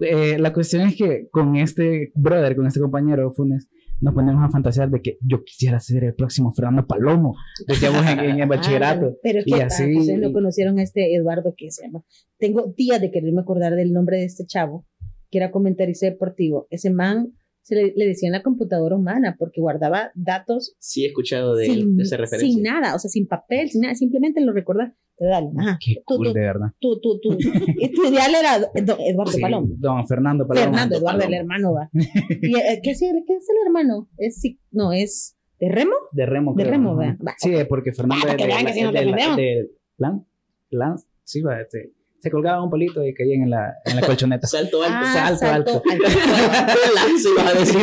[0.00, 3.68] Eh, la cuestión es que con este brother, con este compañero Funes,
[4.02, 7.34] nos ponemos a fantasear de que yo quisiera ser el próximo Fernando Palomo.
[7.66, 9.06] Decíamos en, en el bachillerato.
[9.14, 11.86] Ah, pero es Y que así- ah, ustedes no conocieron a este Eduardo que se
[11.86, 12.04] llama.
[12.38, 14.86] Tengo días de quererme acordar del nombre de este chavo,
[15.30, 16.66] que era comentarista deportivo.
[16.70, 21.08] Ese man se le, le decía en la computadora humana porque guardaba datos Sí, he
[21.08, 22.52] escuchado de, sin, de esa referencia.
[22.54, 24.92] sin nada, o sea, sin papel, sin nada, simplemente lo recordaba.
[25.16, 25.78] Pero dale, ajá.
[25.84, 26.66] Qué Tú, cool, tú, de verdad.
[26.80, 27.38] tú, tú, tú.
[27.78, 29.68] Y tu ideal era Edu- Eduardo Sí, Palomo.
[29.78, 30.64] Don Fernando Palomo.
[30.66, 31.90] Fernando Eduardo, el hermano va.
[31.92, 34.08] ¿Y, eh, ¿qué, es el- ¿Qué es el hermano?
[34.16, 35.92] Es, sí- no, es de Remo.
[36.12, 36.54] De Remo.
[36.56, 37.16] De creo, Remo, va.
[37.24, 39.36] Va, Sí, porque Fernando Ah, es que de, vean que de- de- defendemos.
[39.36, 40.26] de- Lan-
[40.70, 41.92] Lan- sí, va, este,
[42.22, 44.46] se colgaba un palito y caía en la, en la colchoneta.
[44.46, 44.96] Salto alto.
[44.96, 45.82] Ah, salto, alto.
[46.94, 47.80] Lanza, ibas a decir.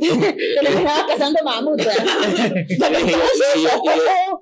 [0.00, 1.80] Se le estaba cazando mamut.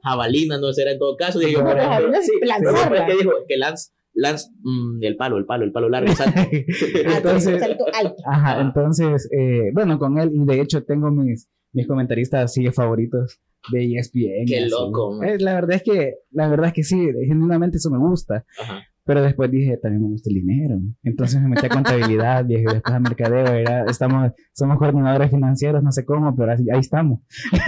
[0.04, 1.38] Jabalina, no será en todo caso.
[1.38, 3.06] Dije yo, jabalina, sí, lanzarla.
[3.06, 6.40] que dijo que Lance, Lance, mm, el palo, el palo, el palo largo, salto.
[6.40, 8.16] Ah, Entonces, salto alto.
[8.26, 13.40] Ajá, entonces, eh, bueno, con él, y de hecho tengo mis, mis comentaristas así favoritos
[13.72, 14.44] de ESPN.
[14.46, 14.70] Qué así.
[14.70, 15.36] loco, man.
[15.38, 18.82] La verdad es que, la verdad es que sí, genuinamente eso me gusta, Ajá.
[19.08, 20.78] Pero después dije, también me gusta el dinero.
[21.02, 25.82] Entonces me metí a contabilidad, viejo, y después a mercadeo, era- estamos, somos coordinadores financieros,
[25.82, 27.20] no sé cómo, pero ahí estamos.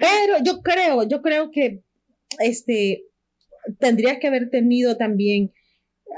[0.00, 1.84] Pero yo creo, yo creo que
[2.40, 3.04] este
[3.78, 5.52] tendrías que haber tenido también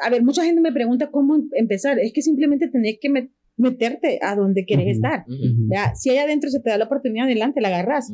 [0.03, 1.99] a ver, mucha gente me pregunta cómo em- empezar.
[1.99, 5.25] Es que simplemente tenés que met- meterte a donde quieres estar.
[5.71, 8.11] Ya, Si ahí adentro se te da la oportunidad, adelante, la agarras.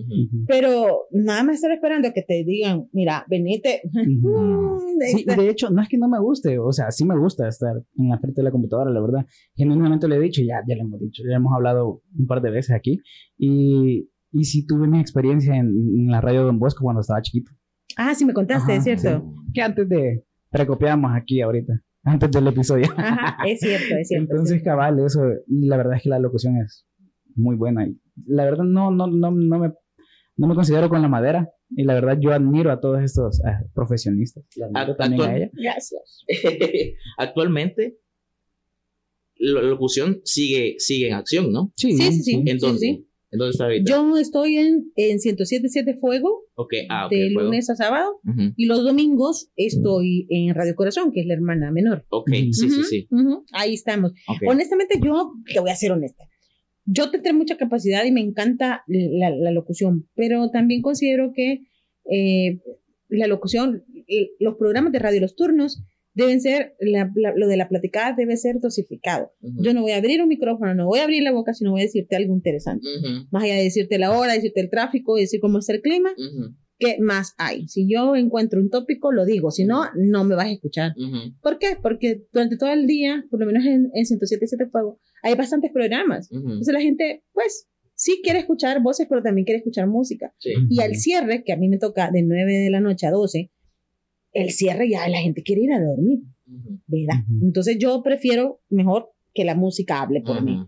[0.46, 3.82] Pero nada más estar esperando a que te digan, mira, venite.
[3.92, 7.18] Mm, Sí, este- de hecho, no es que no me guste, o sea, sí me
[7.18, 9.26] gusta estar en la frente de la computadora, la verdad.
[9.56, 12.50] Genuinamente lo he dicho, ya, ya lo hemos dicho, ya hemos hablado un par de
[12.50, 13.00] veces aquí.
[13.36, 17.50] Y, y sí tuve mi experiencia en, en la radio Don Bosco cuando estaba chiquito.
[17.96, 19.32] Ah, sí me contaste, Ajá, es cierto.
[19.52, 22.86] Que antes de, recopiamos aquí ahorita, antes del episodio.
[22.96, 24.32] Ajá, es cierto, es cierto.
[24.32, 24.78] Entonces, es cierto.
[24.78, 26.86] cabal, eso, y la verdad es que la locución es
[27.34, 27.86] muy buena.
[27.86, 29.72] Y la verdad no, no, no, no me,
[30.36, 31.48] no me considero con la madera.
[31.74, 34.44] Y la verdad yo admiro a todos estos ah, profesionistas.
[34.62, 35.50] Admiro A- también a actual- ella.
[35.54, 36.24] Gracias.
[37.18, 37.98] Actualmente,
[39.36, 41.72] la locución sigue, sigue en acción, ¿no?
[41.76, 42.42] Sí, sí, sí.
[42.46, 42.78] ¿En dónde?
[42.78, 43.08] sí.
[43.32, 43.90] ¿En dónde está ahorita?
[43.90, 47.10] Yo estoy en, en 107.7 Fuego, Ok, ah, ok.
[47.12, 47.48] de fuego.
[47.48, 48.52] lunes a sábado, Ujú.
[48.56, 52.04] y los domingos estoy en Radio Corazón, que es la hermana menor.
[52.10, 52.52] Ok, Ujú.
[52.52, 53.06] sí, sí, sí.
[53.10, 54.12] ujú, Ahí estamos.
[54.28, 54.42] Ok.
[54.48, 56.24] Honestamente, yo te voy a ser honesta.
[56.84, 61.62] Yo tendré mucha capacidad y me encanta la, la locución, pero también considero que
[62.10, 62.60] eh,
[63.08, 65.82] la locución, eh, los programas de radio, los turnos,
[66.14, 69.32] deben ser, la- la- lo de la platicada debe ser dosificado.
[69.40, 71.80] Yo no voy a abrir un micrófono, no voy a abrir la boca, sino voy
[71.80, 72.86] a decirte algo interesante.
[72.98, 76.10] Ujú, Más allá de decirte la hora, decirte el tráfico, decir cómo está el clima,
[76.78, 77.68] ¿qué más hay?
[77.68, 80.92] Si yo encuentro un tópico, lo digo, si no, no me vas a escuchar.
[81.40, 81.76] ¿Por qué?
[81.80, 86.28] Porque durante todo el día, por lo menos en, en 107.7 Fuego, hay bastantes programas.
[86.32, 90.34] Entonces la gente, pues, sí quiere escuchar voces, pero también quiere escuchar música.
[90.38, 90.50] Sí.
[90.68, 93.50] Y al cierre, que a mí me toca de 9 de la noche a 12,
[94.32, 96.20] el cierre ya la gente quiere ir a dormir,
[96.86, 97.24] ¿verdad?
[97.42, 100.58] Entonces yo prefiero mejor que la música hable por mí.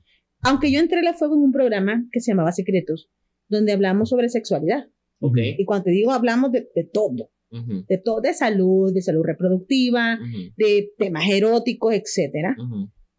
[0.43, 3.11] Aunque yo entré a la Fuego en un programa que se llamaba Secretos,
[3.49, 4.85] donde hablamos sobre sexualidad.
[5.21, 5.39] Ok.
[5.59, 10.19] Y cuando te digo hablamos de, de todo, de todo, de salud, de salud reproductiva,
[10.57, 12.57] de temas eróticos, etcétera.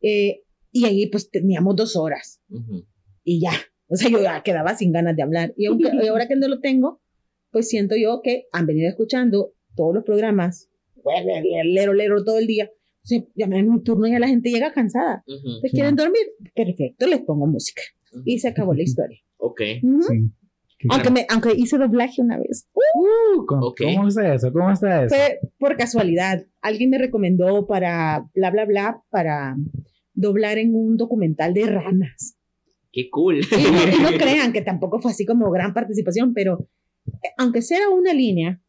[0.02, 2.42] Eh, y ahí pues teníamos dos horas
[3.24, 3.54] y ya.
[3.88, 5.54] O sea, yo ya quedaba sin ganas de hablar.
[5.58, 7.02] Y, aunque, y ahora que no lo tengo,
[7.52, 10.70] pues siento yo que han venido escuchando todos los programas,
[11.66, 12.70] lero, lero todo el día.
[13.36, 15.24] Ya me dan un turno y ya la gente llega cansada.
[15.28, 15.76] Ujú, ¿Te Sí.
[15.76, 16.24] quieren dormir?
[16.56, 17.82] Perfecto, les pongo música.
[18.14, 18.24] ujú.
[18.26, 19.20] Y se acabó la historia.
[19.38, 19.62] Ok.
[19.84, 20.02] Ujú.
[20.02, 20.32] Sí.
[20.80, 22.68] Qué Aunque, me, aunque hice doblaje una vez.
[22.74, 23.82] Uh, ¿cómo, Ok.
[23.96, 24.52] ¿Cómo está eso?
[24.52, 25.16] ¿Cómo está eso?
[25.16, 26.46] Fue por casualidad.
[26.62, 29.56] Alguien me recomendó para bla, bla, bla, para
[30.14, 32.38] doblar en un documental de ranas.
[32.92, 33.40] Qué cool.
[33.40, 36.68] Y no, y no crean que tampoco fue así como gran participación, pero
[37.08, 38.62] eh, aunque sea una línea,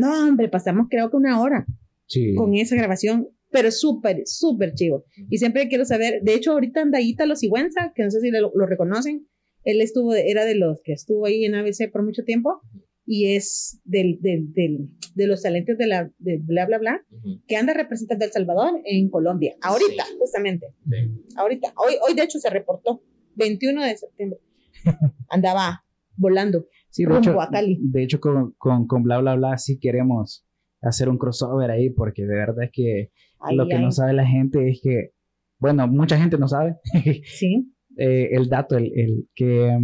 [0.00, 1.66] no, hombre, pasamos creo que una hora
[2.06, 2.34] Sí.
[2.34, 5.04] con esa grabación, pero súper, súper chivo.
[5.28, 8.50] Y siempre quiero saber, de hecho, ahorita anda Ítalo Sigüenza, que no sé si lo,
[8.54, 9.26] lo reconocen,
[9.64, 12.60] él estuvo, era de los que estuvo ahí en ABC por mucho tiempo
[13.06, 17.04] y es del, del, del- de los talentos de la de bla, bla, bla,
[17.48, 19.54] que anda representando a El Salvador en Colombia.
[19.60, 20.14] Ahorita, Sí.
[20.18, 20.66] justamente.
[20.88, 20.96] sí.
[21.36, 21.72] Ahorita.
[21.76, 23.02] Hoy, hoy, de hecho, se reportó.
[23.36, 24.38] 21 de septiembre.
[25.28, 25.84] Andaba
[26.16, 26.66] volando.
[26.90, 27.36] Sí, de hecho,
[27.78, 30.44] de hecho con, con, con bla bla bla sí queremos
[30.82, 33.82] hacer un crossover ahí porque de verdad es que Ay, lo que ay.
[33.82, 35.10] no sabe la gente es que,
[35.58, 36.76] bueno, mucha gente no sabe
[37.24, 37.72] Sí.
[37.96, 39.78] eh, el dato, el, el que,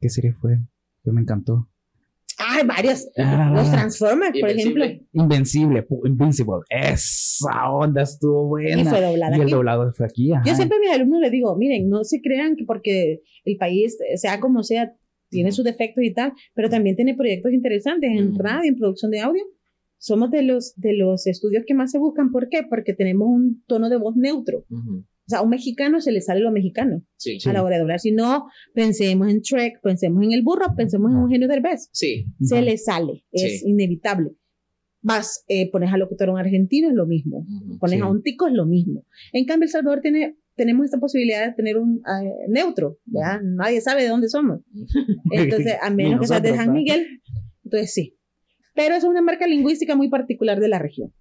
[0.00, 0.58] ¿qué serie fue?
[1.02, 1.68] Que me encantó.
[2.38, 3.08] Ay, varios.
[3.18, 3.52] Ah.
[3.54, 4.84] Los Transformers, por ejemplo.
[5.12, 6.54] Invencible, Invincible.
[6.70, 8.80] Esa onda estuvo buena.
[8.80, 9.52] Y fue doblada Y el aquí.
[9.52, 10.32] doblado fue aquí.
[10.32, 10.42] ajá.
[10.44, 13.96] Yo siempre a mis alumnos les digo, miren, no se crean que porque el país,
[14.16, 14.92] sea como sea,
[15.32, 19.20] tiene sus defectos y tal, pero también tiene proyectos interesantes en radio, en producción de
[19.20, 19.42] audio.
[19.98, 22.30] Somos de los, de los estudios que más se buscan.
[22.30, 22.60] ¿Por qué?
[22.68, 24.64] Porque tenemos un tono de voz neutro.
[24.68, 24.98] Ujú.
[24.98, 27.38] O sea, a un mexicano se le sale lo mexicano Sí.
[27.46, 28.00] a la hora de hablar.
[28.00, 31.18] Si no, pensemos en Trek, pensemos en el burro, pensemos en.
[31.18, 31.88] Eugenio Derbez.
[31.92, 32.26] Sí.
[32.40, 33.70] Se le sale, es Sí.
[33.70, 34.30] inevitable.
[35.00, 37.46] Vas, eh, pones a locutor a un argentino, es lo mismo.
[37.80, 39.04] Pones a un tico, es lo mismo.
[39.32, 43.40] En cambio, El Salvador tiene, tenemos esta posibilidad de tener un eh, neutro, ¿ya?
[43.42, 44.60] Nadie sabe de dónde somos.
[45.30, 46.72] Entonces, a menos que seas de San.
[46.72, 47.06] Miguel,
[47.64, 48.18] entonces sí.
[48.74, 51.12] Pero es una marca lingüística muy particular de la región.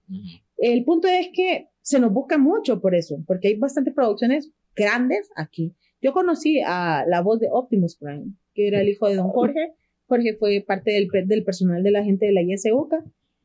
[0.58, 5.30] El punto es que se nos busca mucho por eso, porque hay bastantes producciones grandes
[5.36, 5.76] aquí.
[6.02, 9.74] Yo conocí a la voz de Optimus Prime, que era el hijo de don Jorge.
[10.08, 13.04] Jorge fue parte del, del personal de la gente de la ISUCA.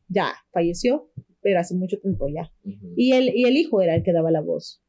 [0.09, 1.11] Ya falleció,
[1.43, 2.53] pero hace mucho tiempo ya.
[2.97, 4.83] Y el, y el hijo era el que daba la voz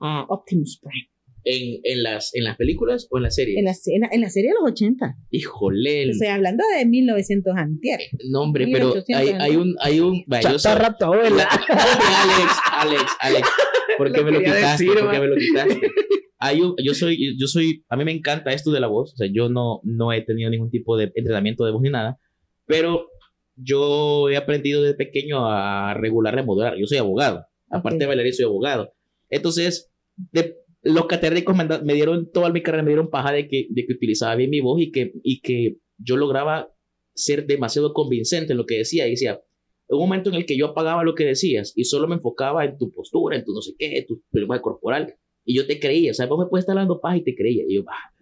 [0.00, 1.08] a Optimus Prime.
[1.42, 3.58] ¿En, en, las, ¿En las películas o en la serie?
[3.58, 5.16] En la, escena- en la serie de los 80.
[5.30, 6.02] Híjole.
[6.02, 7.98] el Estoy hablando de 1900 antier.
[8.30, 9.74] nombre, pero 1800, hay, hay un.
[9.80, 11.48] Hay un vaya, yo soy- tu abuela.
[11.68, 13.48] Alex, Alex, Alex.
[13.96, 14.84] ¿Por qué Lo me lo quitaste?
[14.84, 15.20] decir, ¿Por qué man.
[15.20, 15.80] me lo quitaste?
[16.42, 19.16] Hay un- yo soy, yo soy, a mí me encanta esto de la voz, o
[19.16, 22.18] sea, yo no, no he tenido ningún tipo de entrenamiento de voz ni nada,
[22.64, 23.08] pero
[23.56, 26.76] yo he aprendido desde pequeño a regular modular.
[26.78, 28.00] Yo soy abogado, Aparte Ok.
[28.00, 28.94] de bailarín, soy abogado.
[29.28, 29.89] Entonces,
[30.32, 33.86] de, los catedráticos me, me dieron, toda mi carrera me dieron paja de que, de
[33.86, 36.72] que utilizaba bien mi voz y que, y que yo lograba
[37.14, 39.06] ser demasiado convincente en lo que decía.
[39.06, 39.40] Y decía,
[39.88, 42.78] un momento en el que yo apagaba lo que decías y solo me enfocaba en
[42.78, 46.12] tu postura, en tu no sé qué, en tu lenguaje corporal, y yo te creía.
[46.12, 47.64] O sea, vos me puedes estar dando paja y te creía.
[47.68, 48.14] Y yo, ah,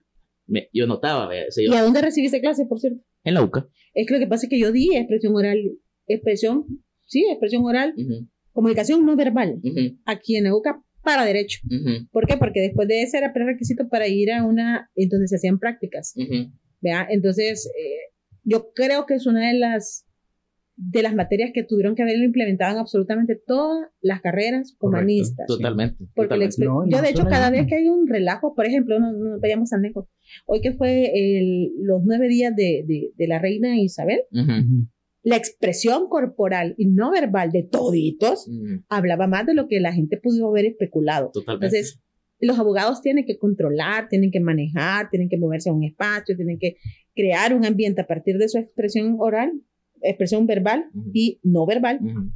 [0.47, 3.01] me- yo notaba, yo- ¿Y a dónde recibiste clases, por cierto?
[3.25, 3.69] en la UCA.
[3.95, 5.59] Es que lo que pasa es que yo di expresión oral,
[6.07, 6.65] expresión,
[7.05, 7.93] sí, expresión oral,
[8.53, 11.61] comunicación no verbal, ujú, aquí en EUCA para derecho.
[11.67, 12.37] ujú, ¿Por qué?
[12.37, 16.13] Porque después de ese era prerequisito para ir a una, en donde se hacían prácticas.
[16.17, 16.53] ujú.
[16.83, 17.07] ¿vea?
[17.11, 18.13] Entonces, eh,
[18.45, 20.05] yo creo que es una de las,
[20.77, 25.47] de las materias que tuvieron que haberlo implementado en absolutamente todas las carreras humanistas.
[25.49, 26.05] Totalmente.
[26.15, 26.65] Porque totalmente.
[26.65, 29.71] No, yo, de hecho, cada vez que hay un relajo, por ejemplo, no, no vayamos
[29.71, 30.07] tan lejos.
[30.47, 34.89] Hoy que fue el- los nueve días de, de- de la reina Isabel, Ujú, Ujú.
[35.23, 39.93] La expresión corporal y no verbal de toditos ujú, hablaba más de lo que la
[39.93, 41.31] gente pudo haber especulado.
[41.33, 41.67] Totalmente.
[41.67, 42.01] Entonces,
[42.41, 46.59] los abogados tienen que controlar, tienen que manejar, tienen que moverse a un espacio, tienen
[46.59, 46.77] que
[47.15, 49.53] crear un ambiente a partir de su expresión oral,
[50.03, 51.11] expresión verbal Ujú.
[51.13, 52.31] y no verbal Ujú.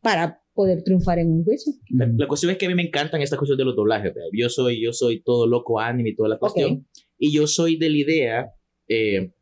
[0.00, 1.72] para poder triunfar en un juicio.
[1.90, 4.14] La, la cuestión es que a mí me encantan estas cuestiones de los doblajes.
[4.14, 4.28] ¿verdad?
[4.32, 6.86] Yo soy, yo soy todo loco anime y toda la cuestión.
[7.18, 8.52] Y yo soy de la idea
[8.86, 9.32] eh,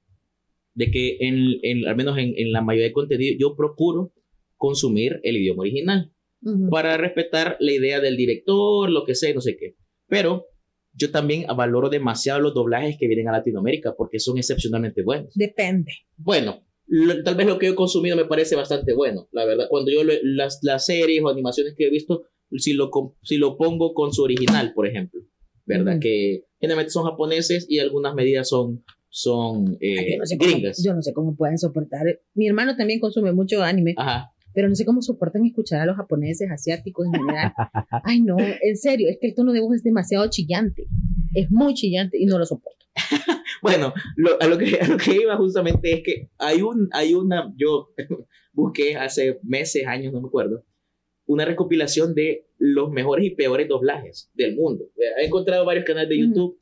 [0.80, 4.12] de que, en, en- al menos en, en la mayoría de contenido, yo procuro
[4.56, 6.12] consumir el idioma original
[6.70, 9.76] para respetar la idea del director, lo que sea, no sé qué.
[10.08, 10.46] Pero
[10.92, 15.32] yo también valoro demasiado los doblajes que vienen a Latinoamérica porque son excepcionalmente buenos.
[15.34, 15.92] Depende.
[16.16, 19.66] Bueno, lo- tal vez lo que yo he consumido me parece bastante bueno, la verdad.
[19.70, 22.24] Cuando yo lo- las, las series o animaciones que he visto,
[22.56, 22.90] si lo,
[23.22, 25.20] si lo pongo con su original, por ejemplo,
[25.66, 25.98] ¿verdad?
[26.00, 30.50] Que generalmente son japoneses y algunas medidas son, son eh, Ay, yo, no sé cómo,
[30.50, 30.82] gringas.
[30.84, 32.02] yo no sé cómo pueden soportar.
[32.34, 34.30] Mi hermano también consume mucho anime, Ajá.
[34.54, 37.52] pero no sé cómo soportan escuchar a los japoneses, asiáticos en general.
[38.04, 40.86] Ay, no, en serio, es que el tono de voz es demasiado chillante.
[41.34, 42.86] Es muy chillante y no lo soporto.
[43.62, 47.12] Bueno, lo- a, lo que, a lo que iba justamente es que hay, un, hay
[47.12, 47.90] una, yo
[48.54, 50.64] busqué hace meses, años, no me acuerdo,
[51.26, 54.86] una recopilación de los mejores y peores doblajes del mundo.
[55.20, 56.20] He encontrado varios canales de.
[56.20, 56.58] YouTube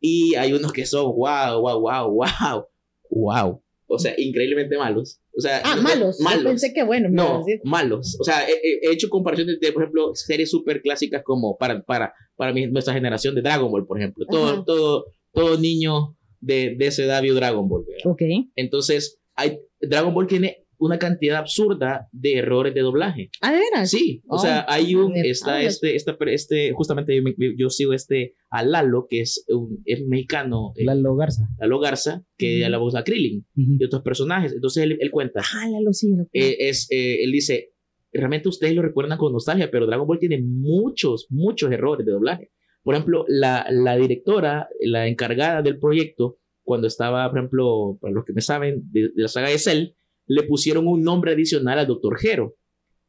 [0.00, 2.66] y hay unos que son wow, wow, wow, wow,
[3.10, 3.62] wow.
[3.90, 5.20] O sea, increíblemente malos.
[5.36, 6.18] O sea, Ah, no- malos.
[6.18, 6.44] Yo Malos.
[6.44, 7.08] pensé que bueno.
[7.10, 7.60] No, decir.
[7.64, 8.18] malos.
[8.20, 11.82] O sea, he, he- he hecho comparaciones de, por ejemplo, series súper clásicas como para,
[11.84, 14.26] para, para mi- nuestra generación de Dragon Ball, por ejemplo.
[14.28, 14.64] Todo, Ajá.
[14.66, 17.84] todo, todo niño de, de esa edad vio Dragon Ball.
[17.88, 18.12] ¿verdad?
[18.12, 18.22] Ok.
[18.56, 23.30] Entonces, hay, Dragon Ball tiene una cantidad absurda de errores de doblaje.
[23.40, 23.90] Ah, ¿de veras?
[23.90, 28.34] Sí, o Oh, sea, hay un, está este, esta- este, justamente yo, yo sigo este
[28.50, 31.48] a Lalo, que es un es mexicano, eh, Lalo Garza.
[31.58, 32.70] Lalo Garza, que Ujú.
[32.70, 33.76] la voz a Krillin Ujú.
[33.80, 34.52] y otros personajes.
[34.52, 36.14] Entonces él, él cuenta, Jálalo, sí.
[36.16, 37.72] lo- eh, es, eh, él dice,
[38.12, 42.50] realmente ustedes lo recuerdan con nostalgia, pero Dragon Ball tiene muchos, muchos errores de doblaje.
[42.82, 48.24] Por ejemplo, la, la directora, la encargada del proyecto, cuando estaba, por ejemplo, para los
[48.24, 49.88] que me saben, de, de la saga de Cell,
[50.28, 52.16] le pusieron un nombre adicional al Dr.
[52.22, 52.54] Hero.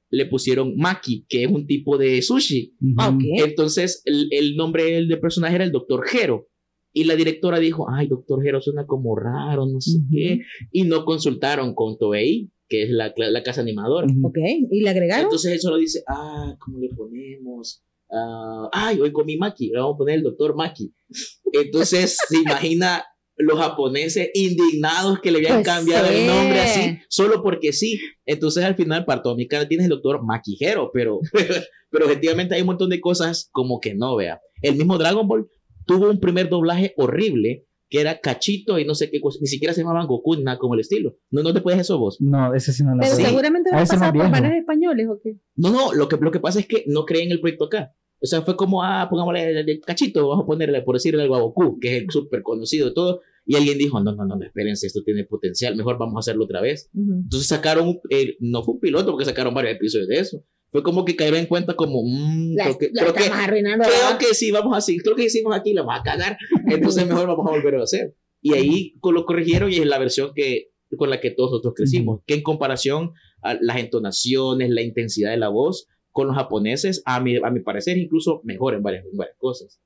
[0.09, 2.75] Le pusieron Maki, que es un tipo de sushi.
[3.37, 6.03] Entonces, el, el nombre del personaje era el Dr.
[6.11, 6.47] Hero.
[6.91, 8.45] Y la directora dijo, ay, Dr.
[8.45, 10.39] Hero suena como raro, no sé qué.
[10.71, 14.07] Y no consultaron con Toei, que es la, la casa animadora.
[14.23, 14.37] Ok.
[14.71, 15.25] ¿Y le agregaron?
[15.25, 17.83] Entonces él solo dice, ah, ¿cómo le ponemos?
[18.11, 20.91] Ah, ay, hoy comí Maki, le vamos a poner el doctor Maki.
[21.53, 23.03] Entonces se imagina
[23.39, 26.13] los japoneses indignados que le habían Pues cambiado sí.
[26.15, 27.99] el nombre así, solo porque sí.
[28.25, 31.19] Entonces al final, para toda mi cara, tienes el doctor Makijero, pero,
[31.89, 34.39] pero objetivamente hay un montón de cosas como que no, vea.
[34.61, 35.49] El mismo Dragon Ball
[35.85, 39.73] tuvo un primer doblaje horrible que era cachito y no sé qué cosa, ni siquiera
[39.73, 41.15] se llamaban Goku, nada como el estilo.
[41.31, 42.17] No, no te puedes eso vos.
[42.19, 43.23] No, ese sí no lo Pero Sí.
[43.23, 45.37] seguramente va a pasar por españoles, ¿o qué?
[45.55, 47.95] No, no, lo que, lo que pasa es que no creen el proyecto acá.
[48.21, 51.41] O sea, fue como, ah, pongámosle el, cachito, vamos a ponerle, por decirle algo a
[51.41, 53.21] Goku, que es el súper conocido de todo.
[53.45, 56.61] Y alguien dijo, no, no, no, espérense, esto tiene potencial, mejor vamos a hacerlo otra
[56.61, 56.89] vez.
[56.93, 57.13] Ujú.
[57.23, 60.43] Entonces sacaron, eh, no fue un piloto, porque sacaron varios episodios de eso.
[60.71, 64.17] Fue como que cayeron en cuenta como, mmm, La, creo que, la creo que, creo
[64.19, 66.37] que sí, vamos así, creo que hicimos aquí, la vamos a cagar.
[66.67, 68.15] Entonces mejor vamos a volver a hacer.
[68.41, 72.21] Y ahí lo corrigieron y es la versión que, con la que todos nosotros crecimos.
[72.27, 75.87] Que en comparación a las entonaciones, la intensidad de la voz,
[76.19, 79.79] con los japoneses, a mi, a mi parecer, incluso mejor en varias, en varias cosas.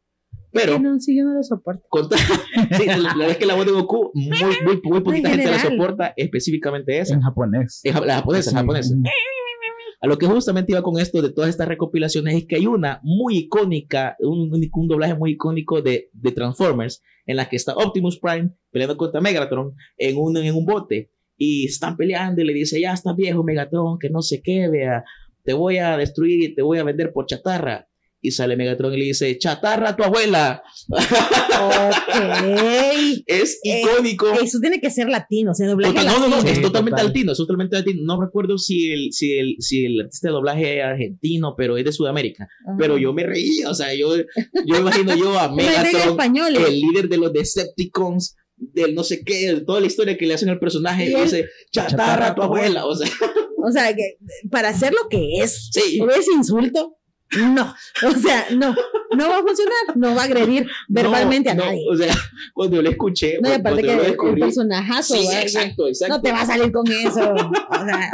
[0.52, 1.84] Pero, no, sí, yo no lo soporto.
[1.90, 2.16] con ta-
[2.78, 4.32] sí, la verdad es que la voz de Goku, muy,
[4.66, 7.14] muy, muy poquita En gente la soporta, específicamente esa.
[7.16, 7.82] En japonés.
[7.84, 8.56] Es la japonesa, Sí.
[8.56, 8.96] la japonesa.
[10.02, 13.00] A lo que justamente iba con esto de todas estas recopilaciones es que hay una
[13.04, 17.74] muy icónica, un, un- un doblaje muy icónico de, de Transformers, en la que está
[17.76, 21.10] Optimus Prime peleando contra Megatron en un, en un bote.
[21.38, 25.04] Y están peleando y le dice, ya está viejo Megatron, que no sé qué, vea.
[25.44, 27.88] Te voy a destruir y te voy a vender por chatarra.
[28.26, 30.64] Y sale Megatron y le dice, chatarra a tu abuela.
[30.88, 30.94] Ok.
[33.28, 34.32] es Eh, icónico.
[34.42, 36.52] Eso tiene que ser latino, o sea, doblaje Total- no, no, no, latino.
[36.54, 37.08] es totalmente total.
[37.08, 38.02] latino, es totalmente latino.
[38.06, 41.84] No recuerdo si el, si el, si el artista de doblaje es argentino, pero es
[41.86, 42.46] de Sudamérica.
[42.66, 42.78] Ajá.
[42.80, 46.56] Pero yo me reía, o sea, yo, yo imagino yo a Megatron, español.
[46.56, 50.34] el líder de los Decepticons, del no sé qué, de toda la historia que le
[50.36, 53.10] hacen al personaje, Y dice, chatarra a tu abuela, o sea,
[53.66, 54.18] O sea, que
[54.52, 56.02] para hacer lo que es, sí.
[56.18, 56.98] ese insulto,
[57.38, 57.74] no.
[58.06, 58.76] O sea, no.
[59.16, 59.96] No va a funcionar.
[59.96, 61.84] No va a agredir verbalmente a No, nadie.
[61.86, 62.14] No, o sea,
[62.54, 66.16] cuando lo escuché, No, aparte que lo descubrí, personajazo, sí, exacto, exacto.
[66.16, 67.34] No te va a salir con eso.
[67.34, 68.12] O sea,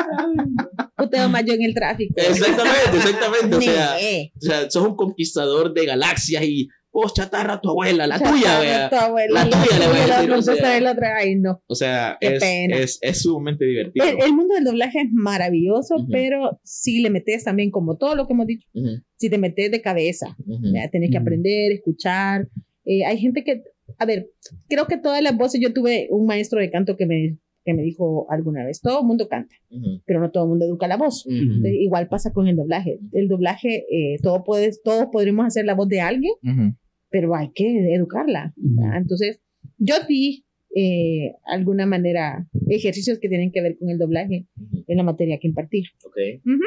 [0.96, 2.14] puteo más yo en el tráfico.
[2.18, 3.98] Exactamente, exactamente, o sea,
[4.36, 8.36] o sea, sos un conquistador de galaxias y, oh, chatarra a tu abuela, la Chatarra,
[8.38, 8.90] tuya, vea.
[8.90, 10.82] tu abuela, La tuya le voy a decir, o otra, sea.
[10.82, 11.62] la otra, ay, no.
[11.68, 12.78] O sea, Qué es, pena.
[12.78, 14.06] es, es sumamente divertido.
[14.06, 16.08] El, el mundo del doblaje es maravilloso, Ujú.
[16.12, 19.72] pero si le metes también, como todo lo que hemos dicho, Ujú, si te metes
[19.72, 20.72] de cabeza, ujú.
[20.74, 20.90] ¿verdad?
[20.92, 22.48] tenés que aprender, escuchar.
[22.86, 23.64] Eh, hay gente que,
[23.98, 24.30] a ver,
[24.68, 27.84] creo que todas las voces, yo tuve un maestro de canto que me, que me
[27.84, 30.98] dijo alguna vez, todo el mundo canta, Ujú, pero no todo el mundo educa la
[30.98, 31.26] voz.
[31.26, 31.36] ujú.
[31.36, 33.00] Entonces, igual pasa con el doblaje.
[33.12, 36.76] El doblaje, eh, todo puedes, todos podremos hacer la voz de alguien, Ujú.
[37.10, 38.54] pero hay que educarla.
[38.96, 39.40] Entonces,
[39.78, 40.46] yo di
[40.76, 44.46] eh, alguna manera ejercicios que tienen que ver con el doblaje
[44.88, 45.84] en la materia que impartí.
[46.06, 46.16] Ok.
[46.46, 46.60] Ujú.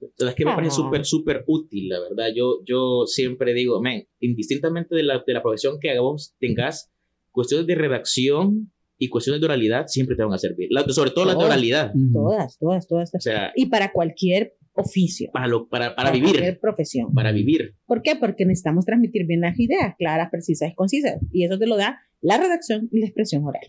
[0.00, 0.82] La verdad es que me parece Ah.
[0.84, 2.26] súper, súper útil, la verdad.
[2.34, 6.90] Yo, yo siempre digo, men, indistintamente de la, de la profesión que vos tengas,
[7.30, 10.68] cuestiones de redacción y cuestiones de oralidad siempre te van a servir.
[10.70, 11.92] La- sobre todo las de oralidad.
[12.12, 13.12] Todas, todas, todas.
[13.14, 15.30] O sea, Y para cualquier oficio.
[15.32, 16.60] para, lo, para, para cualquier vivir.
[16.60, 17.12] profesión.
[17.12, 17.74] Para vivir.
[17.86, 18.14] ¿Por qué?
[18.14, 21.16] Porque necesitamos transmitir bien las ideas, claras, precisas y concisas.
[21.32, 23.62] Y eso te lo da la redacción y la expresión oral.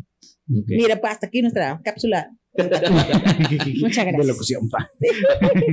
[0.54, 0.66] Ok.
[0.68, 2.30] Mira, pues hasta aquí nuestra cápsula.
[3.80, 4.18] Muchas gracias.
[4.18, 4.90] De locución, pa.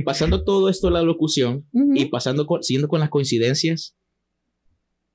[0.05, 1.93] Pasando todo esto a la locución Ujú.
[1.95, 3.95] y pasando con, siguiendo con las coincidencias.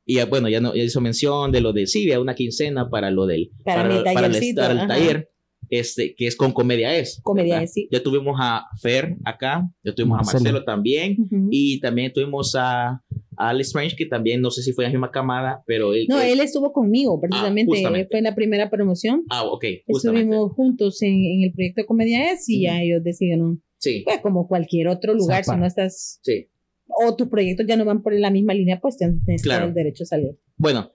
[0.07, 2.90] Y ya, bueno, ya, no, ya hizo mención de lo de sí, había una quincena
[2.90, 5.31] para lo del Para mi el, tallercito, para el taller,
[5.71, 7.21] este, que es con Comedia Es.
[7.23, 7.64] Comedia ¿verdad?
[7.64, 7.88] Es, sí.
[7.90, 10.38] Ya tuvimos a Fer acá, ya tuvimos Marcelo.
[10.38, 11.17] a Marcelo también,
[11.51, 14.99] y también tuvimos a, a Alex Strange, que también no sé si fue en la
[14.99, 16.05] misma camada, pero él.
[16.09, 17.71] No, él- él estuvo conmigo, precisamente.
[17.71, 18.09] justamente.
[18.11, 19.23] fue en la primera promoción.
[19.31, 20.25] Ah, ok, justamente.
[20.29, 24.47] Estuvimos juntos en, en el proyecto Comedia Es y ya ellos decidieron, Sí, pues, como
[24.49, 25.57] cualquier otro lugar, Zapa.
[25.57, 26.49] si no estás, sí.
[26.96, 29.66] O tus proyectos ya no van por la misma línea, pues tienes Claro.
[29.66, 30.38] el derecho a salir.
[30.57, 30.92] Bueno,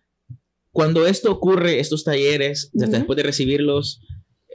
[0.72, 2.96] cuando esto ocurre, estos talleres, hasta Ujú.
[2.98, 4.02] después de recibirlos,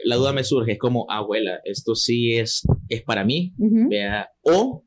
[0.03, 3.89] la duda me surge, es como, abuela, esto sí es, es para mí, Ujú.
[3.89, 4.83] vea, o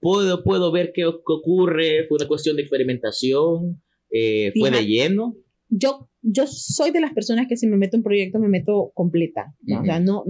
[0.00, 5.34] puedo, puedo ver qué, qué ocurre, fue una cuestión de experimentación, eh, fue de lleno.
[5.68, 9.54] yo, yo soy de las personas que si me meto en proyecto me meto completa.
[9.62, 9.76] ¿no?
[9.76, 9.82] Ujú.
[9.82, 10.24] O sea, no,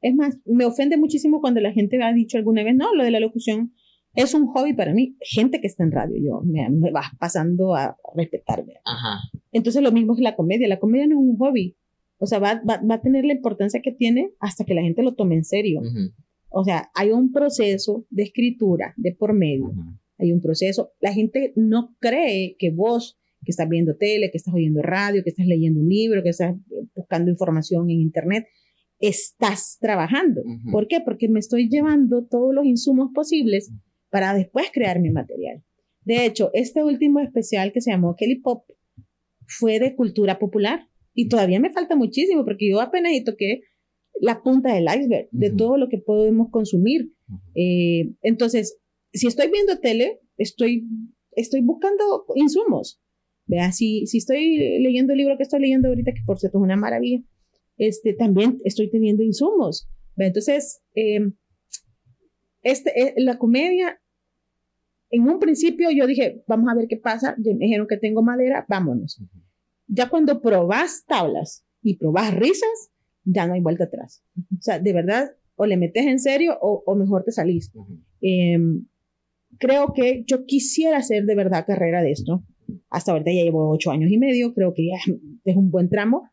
[0.00, 3.10] es más, me ofende muchísimo cuando la gente ha dicho alguna vez, no, lo de
[3.10, 3.72] la locución
[4.14, 5.16] es un hobby para mí.
[5.20, 8.74] Gente que está en radio, yo me, me vas pasando a respetarme.
[8.84, 9.20] Ajá.
[9.52, 10.68] Entonces lo mismo es la comedia.
[10.68, 11.76] La comedia no es un hobby.
[12.18, 15.02] O sea, va, va, va a tener la importancia que tiene hasta que la gente
[15.02, 15.80] lo tome en serio.
[16.50, 19.72] O sea, hay un proceso de escritura de por medio
[20.22, 20.92] hay un proceso.
[21.00, 25.30] La gente no cree que vos, que estás viendo tele, que estás oyendo radio, que
[25.30, 28.46] estás leyendo un libro, que estás eh, buscando información en internet,
[29.00, 30.42] estás trabajando.
[30.70, 31.00] ¿Por qué?
[31.04, 33.72] Porque me estoy llevando todos los insumos posibles
[34.12, 35.64] para después crear mi material.
[36.04, 38.66] De hecho, este último especial que se llamó Kelly Pop
[39.46, 43.62] fue de cultura popular y todavía me falta muchísimo porque yo apenas toqué
[44.20, 47.14] la punta del iceberg de todo lo que podemos consumir.
[47.54, 48.78] Eh, entonces,
[49.14, 50.86] si estoy viendo tele, estoy,
[51.30, 53.00] estoy buscando insumos.
[53.46, 56.64] Vea, si, si estoy leyendo el libro que estoy leyendo ahorita, que por cierto es
[56.64, 57.22] una maravilla,
[57.78, 59.88] este, también estoy teniendo insumos.
[60.18, 61.32] Entonces, eh,
[62.62, 64.01] este, eh, la comedia,
[65.12, 68.64] en un principio yo dije, vamos a ver qué pasa, me dijeron que tengo madera,
[68.66, 69.22] vámonos.
[69.86, 72.90] Ya cuando probás tablas y probás risas,
[73.24, 74.24] ya no hay vuelta atrás.
[74.36, 77.70] O sea, de verdad, o le metes en serio o, o mejor te salís.
[78.22, 78.58] Eh,
[79.58, 82.42] creo que yo quisiera hacer de verdad carrera de esto.
[82.88, 85.12] Hasta ahorita ya llevo ocho años y medio, creo que ya
[85.44, 86.30] es un buen tramo,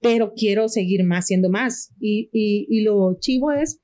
[0.00, 1.92] pero quiero seguir más, siendo más.
[1.98, 3.82] Y, y, y lo chivo es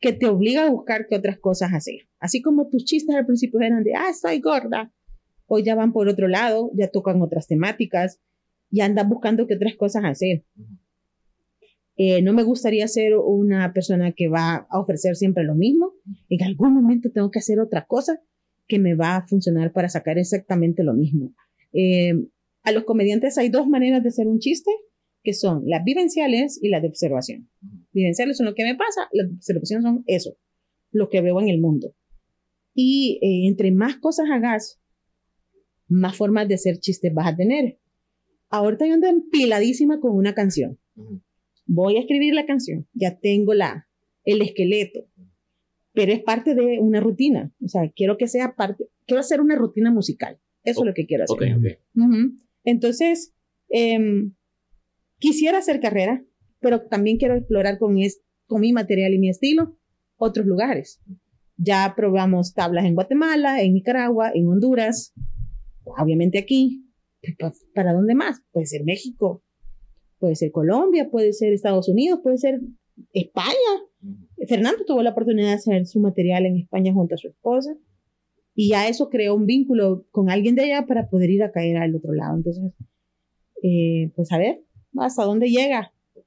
[0.00, 2.08] que te obliga a buscar qué otras cosas hacer.
[2.20, 4.92] Así como tus chistes al principio eran de, ah, estoy gorda,
[5.46, 8.20] hoy ya van por otro lado, ya tocan otras temáticas
[8.70, 10.44] y andan buscando qué otras cosas hacer.
[11.96, 15.94] Eh, no me gustaría ser una persona que va a ofrecer siempre lo mismo.
[16.28, 18.20] En algún momento tengo que hacer otra cosa
[18.68, 21.34] que me va a funcionar para sacar exactamente lo mismo.
[21.72, 22.12] Eh,
[22.62, 24.70] a los comediantes hay dos maneras de hacer un chiste,
[25.28, 27.50] que son las vivenciales y las de observación.
[27.92, 30.38] Vivenciales son lo que me pasa, las de observación son eso.
[30.90, 31.94] lo que veo en el mundo.
[32.72, 34.80] Y eh, entre más cosas hagas,
[35.86, 37.78] más formas de hacer chistes vas a tener.
[38.48, 40.78] Ahorita yo ando empiladísima con una canción.
[41.66, 43.86] Voy a escribir la canción, ya tengo la,
[44.24, 45.10] el esqueleto,
[45.92, 47.52] pero es parte de una rutina.
[47.62, 50.38] O sea, quiero que sea parte, quiero hacer una rutina musical.
[50.64, 51.52] Eso es lo que quiero hacer.
[51.52, 52.02] Ok, ok.
[52.02, 52.38] Ujú.
[52.64, 53.34] Entonces,
[53.68, 54.32] em,
[55.18, 56.24] quisiera hacer carrera,
[56.60, 59.76] pero también quiero explorar con, mi material y mi estilo
[60.16, 61.00] otros lugares.
[61.56, 65.12] Ya probamos tablas en Guatemala, en Nicaragua, en Honduras,
[65.84, 66.84] obviamente aquí.
[67.38, 68.40] Pa- ¿Para dónde más?
[68.52, 69.42] Puede ser México,
[70.18, 72.60] puede ser Colombia, puede ser Estados Unidos, puede ser
[73.12, 73.54] España.
[74.48, 77.76] Fernando tuvo la oportunidad de hacer su material en España junto a su esposa
[78.54, 81.76] y ya eso creó un vínculo con alguien de allá para poder ir a caer
[81.76, 82.36] al otro lado.
[82.36, 82.72] Entonces,
[83.62, 84.62] eh, pues a ver
[84.96, 85.92] hasta dónde llega.
[86.14, 86.26] Ok.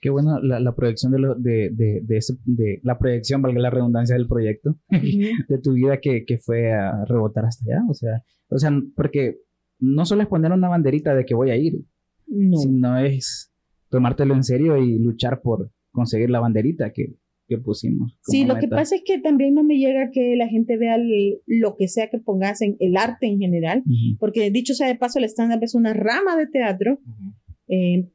[0.00, 3.58] Qué bueno la, la proyección de, lo, de, de, de, ese- de la proyección, valga
[3.60, 7.82] la redundancia del proyecto, de tu vida que, que fue a rebotar hasta allá.
[7.90, 9.38] O sea, o sea, porque
[9.80, 11.84] no solo es poner una banderita de que voy a ir,
[12.28, 12.56] No.
[12.58, 13.52] sino es
[13.88, 17.16] tomártelo en serio y luchar por conseguir la banderita que,
[17.48, 18.16] que pusimos.
[18.22, 18.76] Sí, lo que meta.
[18.76, 22.08] pasa es que también no me llega que la gente vea el- lo que sea
[22.10, 24.18] que pongas en el arte en general, Ujú.
[24.20, 27.32] porque dicho sea de paso, el stand-up es una rama de teatro, Ujú.
[27.68, 28.08] eh,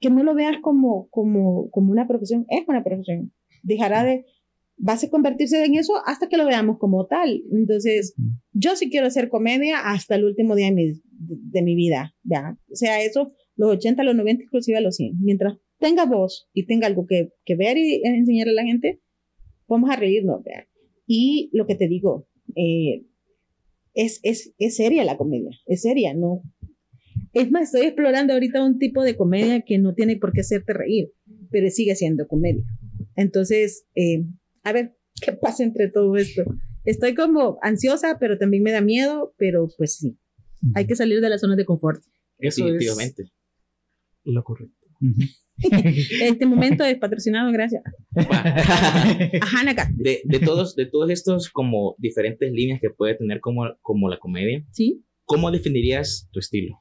[0.00, 3.32] que no lo veas como, como, como una profesión, es una profesión.
[3.62, 4.24] Dejará de,
[4.76, 7.42] vas a convertirse en eso hasta que lo veamos como tal.
[7.50, 8.28] Entonces, Ujú.
[8.52, 12.56] yo sí quiero hacer comedia hasta el último día de mi, de mi vida, ¿ya?
[12.70, 15.16] O sea, eso, los 80, los 90, inclusive a los 100.
[15.20, 19.00] Mientras tenga voz y tenga algo que, que ver y enseñar a la gente,
[19.68, 20.68] vamos a reírnos, ¿vea?
[21.06, 23.04] Y lo que te digo, eh,
[23.94, 26.42] es, es, es seria la comedia, es seria, ¿no?
[27.32, 30.72] Es más, estoy explorando ahorita un tipo de comedia que no tiene por qué hacerte
[30.72, 31.12] reír,
[31.50, 32.64] pero sigue siendo comedia.
[33.14, 34.24] Entonces, eh,
[34.62, 36.44] a ver, ¿qué pasa entre todo esto?
[36.84, 40.16] Estoy como ansiosa, pero también me da miedo, pero pues sí,
[40.74, 42.02] hay que salir de la zona de confort.
[42.38, 43.24] Eso es Definitivamente.
[44.24, 44.86] lo correcto.
[46.22, 47.82] Este momento es patrocinado gracias
[48.16, 53.64] a Hanaka, de, de todos, de todos estos como diferentes líneas que puede tener como,
[53.80, 55.02] como la comedia, ¿sí?
[55.26, 56.80] ¿cómo definirías tu estilo?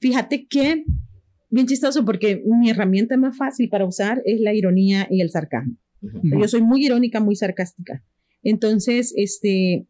[0.00, 0.84] Fíjate que,
[1.50, 5.76] bien chistoso, porque mi herramienta más fácil para usar es la ironía y el sarcasmo.
[6.00, 8.04] Yo soy muy irónica, muy sarcástica.
[8.42, 9.86] Entonces, este,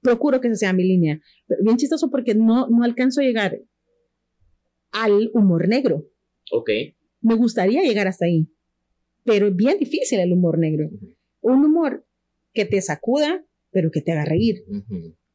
[0.00, 1.20] procuro que esa sea mi línea.
[1.46, 3.60] Pero bien chistoso porque no, no alcanzo a llegar
[4.92, 6.08] al humor negro.
[6.52, 6.70] Ok.
[7.20, 8.48] Me gustaría llegar hasta ahí,
[9.24, 10.88] pero es bien difícil el humor negro.
[11.40, 12.06] Un humor
[12.52, 14.64] que te sacuda, pero que te haga reír.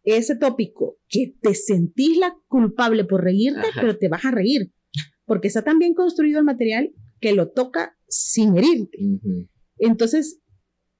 [0.04, 3.82] Ese tópico, que te sentís la culpable por reírte, Ajá.
[3.82, 4.72] pero te vas a reír.
[5.26, 8.98] Porque está tan bien construido el material que lo toca sin herirte.
[9.78, 10.42] Entonces,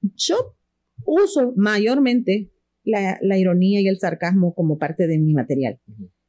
[0.00, 0.56] yo
[1.04, 2.52] uso mayormente
[2.84, 5.80] la, la ironía y el sarcasmo como parte de mi material.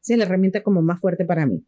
[0.01, 1.65] Esa es la herramienta como más fuerte para mí.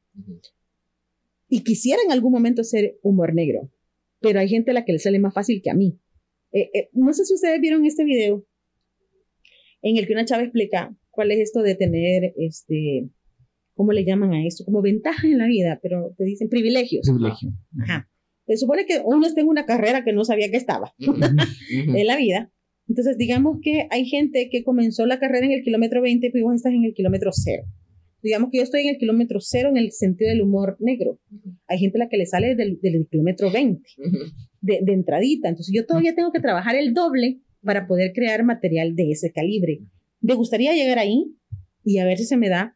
[1.47, 3.71] Y quisiera en algún momento hacer humor negro,
[4.19, 5.99] pero hay gente a la que le sale más fácil que a mí.
[6.51, 8.45] Eh, eh, no sé si ustedes vieron este video
[9.81, 13.09] en el que una chava explica cuál es esto de tener, este,
[13.73, 14.65] ¿cómo le llaman a esto?
[14.65, 17.07] Como ventaja en la vida, pero te dicen privilegios.
[17.07, 17.51] Privilegio.
[17.83, 18.09] Ajá.
[18.47, 22.15] Se supone que uno está en una carrera que no sabía que estaba en la
[22.17, 22.51] vida.
[22.87, 26.55] Entonces, digamos que hay gente que comenzó la carrera en el kilómetro 20 y vos
[26.55, 27.63] estás en el kilómetro cero.
[28.25, 31.19] Digamos que yo estoy en el kilómetro cero en el sentido del humor negro.
[31.67, 34.17] Hay gente a la que le sale del, del kilómetro 20, Ujú.
[34.61, 35.47] de, de entradita.
[35.49, 39.81] Entonces, yo todavía tengo que trabajar el doble para poder crear material de ese calibre.
[40.21, 41.35] Me gustaría llegar ahí
[41.83, 42.75] y a ver si se me da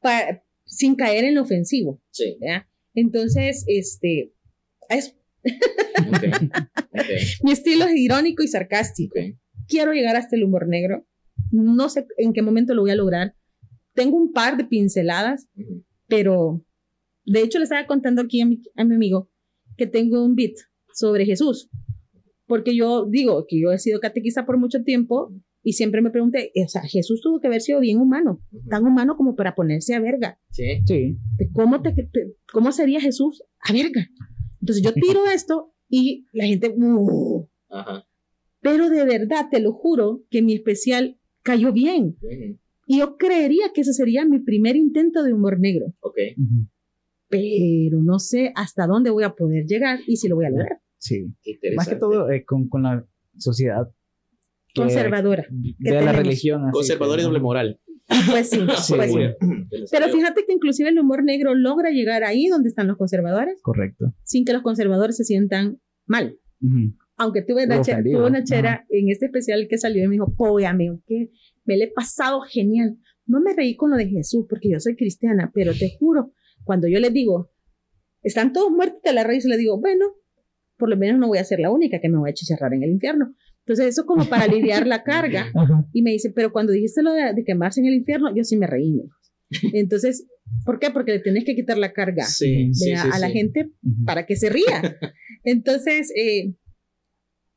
[0.00, 2.00] pa- sin caer en lo ofensivo.
[2.10, 2.36] Sí.
[2.94, 4.32] Entonces, este,
[4.88, 5.14] es,
[6.08, 6.24] Ok.
[6.92, 7.02] Ok.
[7.42, 9.18] mi estilo es irónico y sarcástico.
[9.18, 9.36] Ok.
[9.68, 11.06] quiero llegar hasta el humor negro.
[11.50, 13.34] No sé en qué momento lo voy a lograr.
[13.94, 15.48] Tengo un par de pinceladas,
[16.08, 16.64] pero
[17.24, 19.30] de hecho le estaba contando aquí a mi, a mi amigo
[19.76, 20.54] que tengo un beat
[20.92, 21.68] sobre Jesús.
[22.46, 25.32] Porque yo digo que yo he sido catequista por mucho tiempo
[25.62, 29.16] y siempre me pregunté, o sea, Jesús tuvo que haber sido bien humano, tan humano
[29.16, 30.38] como para ponerse a verga.
[30.50, 30.82] Sí.
[30.86, 31.16] Sí.
[31.54, 34.06] ¿Cómo, te, te- ¿Cómo sería Jesús a verga?
[34.60, 37.48] Entonces yo tiro esto y la gente, "Uh".
[37.70, 38.06] Ajá.
[38.60, 42.16] pero de verdad, te lo juro, que mi especial cayó bien.
[42.86, 46.16] Y yo creería que ese sería mi primer intento de humor negro, Ok.
[47.28, 50.78] Pero no sé hasta dónde voy a poder llegar y si lo voy a lograr.
[50.98, 51.26] Sí.
[51.42, 51.58] Qué.
[51.74, 53.04] Más que todo eh, con, con la
[53.36, 53.88] sociedad
[54.72, 55.44] que- Conservadora.
[55.50, 56.16] de la tenemos?
[56.16, 56.62] religión.
[56.64, 57.80] así Conservador que- y doble moral.
[58.30, 58.94] Pues sí, Sí.
[58.96, 59.86] pues sí.
[59.90, 64.14] Pero fíjate que inclusive el humor negro logra llegar ahí donde están los conservadores Correcto.
[64.22, 66.38] sin que los conservadores se sientan mal.
[66.60, 66.94] Ujú.
[67.16, 70.34] aunque tuve una, chera, tuve una chera en este especial que salió y me dijo,
[70.36, 71.30] pobre amigo, que
[71.64, 72.98] me le he pasado genial.
[73.26, 76.32] No me reí con lo de Jesús porque yo soy cristiana, pero te juro,
[76.64, 77.50] cuando yo les digo,
[78.22, 80.06] están todos muertos de la raíz, le digo, bueno,
[80.76, 82.82] por lo menos no voy a ser la única que me voy a chicharrar en
[82.82, 83.34] el infierno.
[83.60, 85.50] Entonces, eso como para aliviar la carga.
[85.92, 88.66] Y me dice, pero cuando dijiste lo de, quemarse en el infierno, yo sí me
[88.66, 89.00] reí.
[89.72, 90.26] Entonces,
[90.64, 90.90] ¿por qué?
[90.90, 93.70] Porque le tienes que quitar la carga a, la gente
[94.04, 94.98] para que se ría.
[95.44, 96.54] Entonces, eh,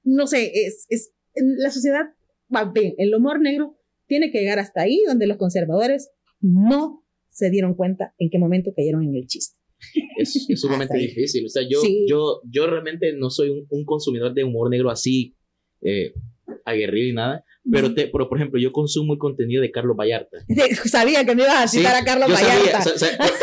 [0.04, 2.14] no sé, es, es, la sociedad
[2.54, 3.77] va bien, el humor negro
[4.08, 8.72] tiene que llegar hasta ahí, donde los conservadores no se dieron cuenta en qué momento
[8.76, 9.58] cayeron en el chiste.
[10.18, 11.46] Es, es sumamente difícil.
[11.46, 15.36] O sea, yo, yo, yo realmente no soy un, consumidor de humor negro así
[15.82, 16.14] eh,
[16.66, 17.44] aguerrido y nada.
[17.70, 20.38] Pero, te, pero, por ejemplo, yo consumo el contenido de Carlos Vallarta.
[20.86, 22.80] Sabía que me ibas a citar a Carlos Vallarta.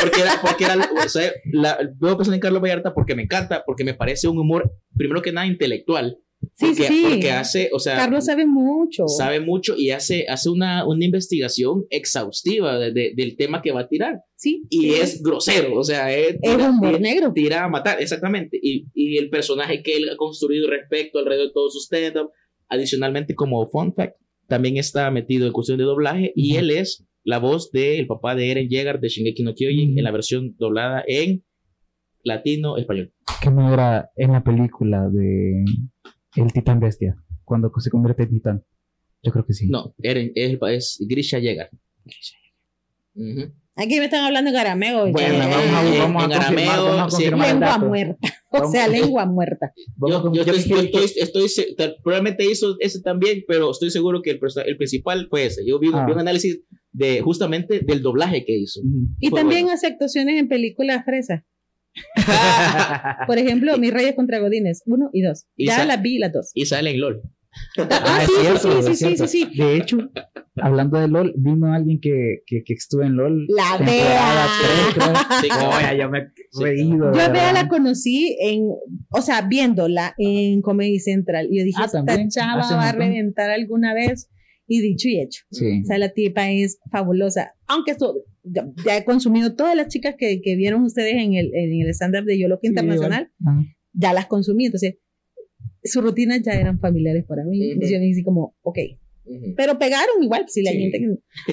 [0.00, 3.84] porque era, porque era o sea, la, veo en Carlos Vallarta porque me encanta, porque
[3.84, 6.18] me parece un humor, primero que nada, intelectual.
[6.54, 7.06] Sí, porque, sí.
[7.08, 7.96] Porque hace, o sea.
[7.96, 9.08] Carlos sabe mucho.
[9.08, 13.88] Sabe mucho y hace, hace una, una investigación exhaustiva de, del tema que va a
[13.88, 14.20] tirar.
[14.36, 14.62] Sí.
[14.70, 16.36] Y es grosero, o sea, es.
[16.42, 17.32] Es humor negro.
[17.32, 18.58] Tira a matar, exactamente.
[18.62, 22.30] Y, y el personaje que él ha construido respecto alrededor de todo su stand-up
[22.68, 24.16] Adicionalmente, como fun fact,
[24.48, 28.50] también está metido en cuestión de doblaje y él es la voz del papá de
[28.50, 31.44] Eren Yeager de Shingeki no Kyojin en la versión doblada en
[32.22, 33.12] latino español.
[33.42, 35.64] ¿Qué no era en la película de
[36.36, 37.16] El Titán Bestia?
[37.44, 38.64] Cuando se convierte en titán.
[39.22, 39.68] Yo creo que sí.
[39.68, 41.70] No, Eren es, es Grisha Yeager.
[43.76, 45.10] Aquí me están hablando en arameo.
[45.10, 48.28] Bueno, vamos a, vamos a, vamos a lengua muerta.
[48.50, 49.72] O sea, lengua muerta.
[50.08, 51.46] Yo, yo, estoy, estoy,
[52.02, 55.66] probablemente hizo ese también, pero estoy seguro que el, el principal fue ese.
[55.66, 56.06] Yo vi, un ah.
[56.16, 56.60] análisis
[56.92, 58.80] de justamente del doblaje que hizo.
[59.18, 61.42] Y también hace actuaciones en películas fresas.
[63.26, 65.46] Por ejemplo, Mis Reyes contra Godines, uno y dos.
[65.56, 66.50] ya las vi las dos.
[66.54, 67.22] Y sale en LOL.
[67.78, 69.98] Ah, ah sí, sí, sí, sí, sí, De hecho,
[70.56, 73.46] hablando de LOL, vino alguien que, que, que estuvo en LOL.
[73.48, 74.46] La Bea.
[75.40, 75.48] Sí,
[75.98, 76.30] yo me he
[76.60, 77.12] reído.
[77.12, 78.68] Yo a Bea la conocí en,
[79.10, 81.48] o sea, viéndola en Comedy Central.
[81.50, 84.30] Y yo dije, ah, esta chava va a reventar alguna vez.
[84.66, 85.44] Y dicho y hecho.
[85.50, 87.52] O sea, la tipa es fabulosa.
[87.66, 88.14] Aunque esto,
[88.44, 92.24] ya, he consumido todas las chicas que, que vieron ustedes en el, en el stand-up
[92.24, 93.30] de Yoloque Internacional,
[93.92, 94.66] ya las consumí.
[94.66, 94.98] Entonces,
[95.82, 97.74] sus rutinas ya eran familiares para mí.
[97.74, 98.78] Uh Yo así como, ok.
[99.56, 101.00] Pero pegaron igual, si la gente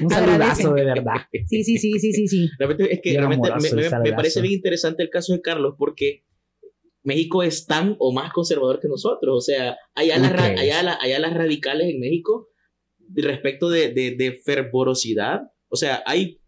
[0.02, 1.16] Un saludazo de verdad.
[1.48, 2.50] Sí, sí, sí, sí, sí, sí.
[2.60, 3.50] Realmente es que realmente
[4.04, 6.26] me, parece bien interesante el caso de Carlos porque
[7.04, 9.38] México es tan o más conservador que nosotros.
[9.38, 12.50] O sea, allá, las, allá, allá las radicales en México,
[13.16, 16.41] respecto de, de, de fervorosidad, o sea, hay,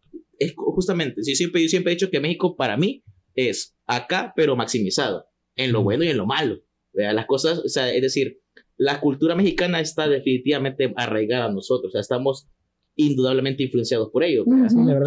[0.43, 3.03] es justamente, yo siempre, yo siempre he dicho que México para mí
[3.35, 5.25] es acá, pero maximizado,
[5.55, 6.59] en lo bueno y en lo malo.
[6.93, 8.39] Las cosas, o sea, es decir,
[8.77, 12.47] la cultura mexicana está definitivamente arraigada a nosotros, o sea, estamos
[12.95, 14.45] indudablemente influenciados por ello.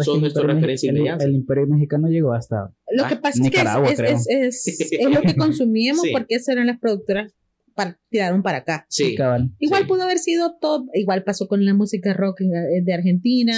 [0.03, 4.91] Son nuestras referencias El, imperio mexicano llegó hasta Lo que pasa es que es, es,
[4.91, 7.33] es, lo que consumíamos porque esas eran las productoras
[7.77, 8.85] para, tiraron para acá.
[8.89, 9.15] Sí.
[9.59, 13.57] Igual pudo haber sido todo, igual pasó con la música rock de Argentina,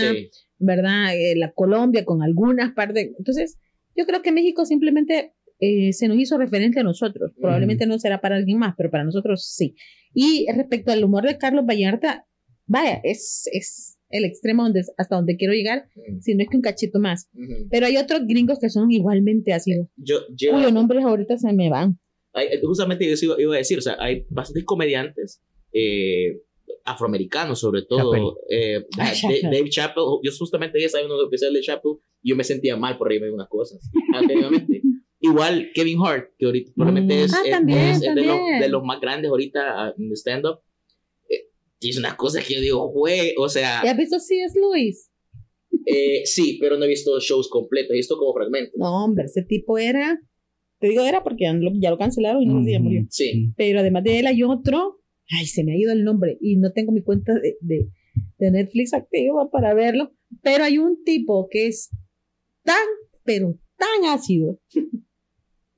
[0.60, 1.16] ¿verdad?
[1.16, 3.10] Eh, la Colombia con algunas partes.
[3.18, 3.58] Entonces,
[3.96, 7.32] yo creo que México simplemente eh, se nos hizo referente a nosotros.
[7.40, 9.76] Probablemente no será para alguien más, pero para nosotros sí.
[10.14, 12.28] Y respecto al humor de Carlos Vallarta,
[12.66, 15.88] vaya, es, es el extremo donde, hasta donde quiero llegar,
[16.20, 17.30] si no es que un cachito más.
[17.70, 19.88] Pero hay otros gringos que son igualmente ácidos.
[19.96, 22.00] Yo, yo, cuyos nombres ahorita se me van.
[22.64, 25.42] Justamente yo iba, a decir, o sea, hay bastantes comediantes
[25.74, 26.42] eh,
[26.86, 28.38] afroamericanos, sobre todo.
[28.50, 28.86] Eh,
[29.44, 32.98] Dave Chappelle, yo justamente ya sabía uno especial de Chappelle, y yo me sentía mal
[32.98, 33.80] por reírme de unas cosas,
[34.14, 34.82] anteriormente.
[35.22, 37.26] Igual Kevin Hart, que ahorita probablemente mm.
[37.26, 37.60] es, ah,
[38.62, 40.60] de, los, más grandes ahorita en stand-up.
[41.28, 41.50] Eh,
[41.80, 43.82] dice unas cosas que yo digo, güey, o sea.
[43.84, 44.58] ¿Ya has visto C.S.
[44.58, 45.12] Lewis?
[45.86, 48.76] Eh, sí, pero no he visto shows completos, he visto como fragmentos.
[48.78, 50.22] No, hombre, ese tipo era.
[50.80, 51.54] Te digo era porque ya
[51.90, 53.06] lo, cancelaron y no sé si ya murió.
[53.10, 53.54] Sí.
[53.58, 55.00] Pero además de él hay otro.
[55.38, 57.90] Ay, se me ha ido el nombre y no tengo mi cuenta de, de,
[58.38, 60.12] de Netflix activa para verlo.
[60.42, 61.90] Pero hay un tipo que es
[62.64, 62.86] tan,
[63.24, 64.60] pero tan ácido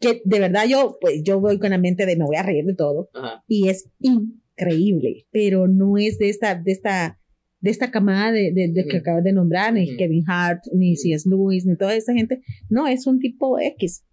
[0.02, 2.66] que de verdad yo, pues yo voy con la mente de me voy a reír
[2.66, 3.10] de todo
[3.48, 7.20] y es increíble, pero no es de esta, de esta,
[7.60, 11.30] de esta camada de, de, que acabas de nombrar, ni Kevin Hart, ni C.S.
[11.30, 14.04] Lewis, ni toda esa gente, no, es un tipo X.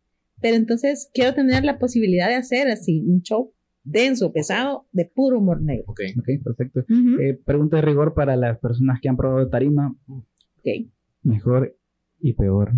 [0.40, 3.52] Pero entonces quiero tener la posibilidad de hacer así un show
[3.84, 5.84] denso, pesado, de puro humor negro.
[5.88, 6.84] Ok, okay perfecto.
[7.20, 9.96] Eh, pregunta de rigor para las personas que han probado tarima.
[10.08, 10.86] Ok.
[11.22, 11.76] Mejor
[12.20, 12.72] y peor.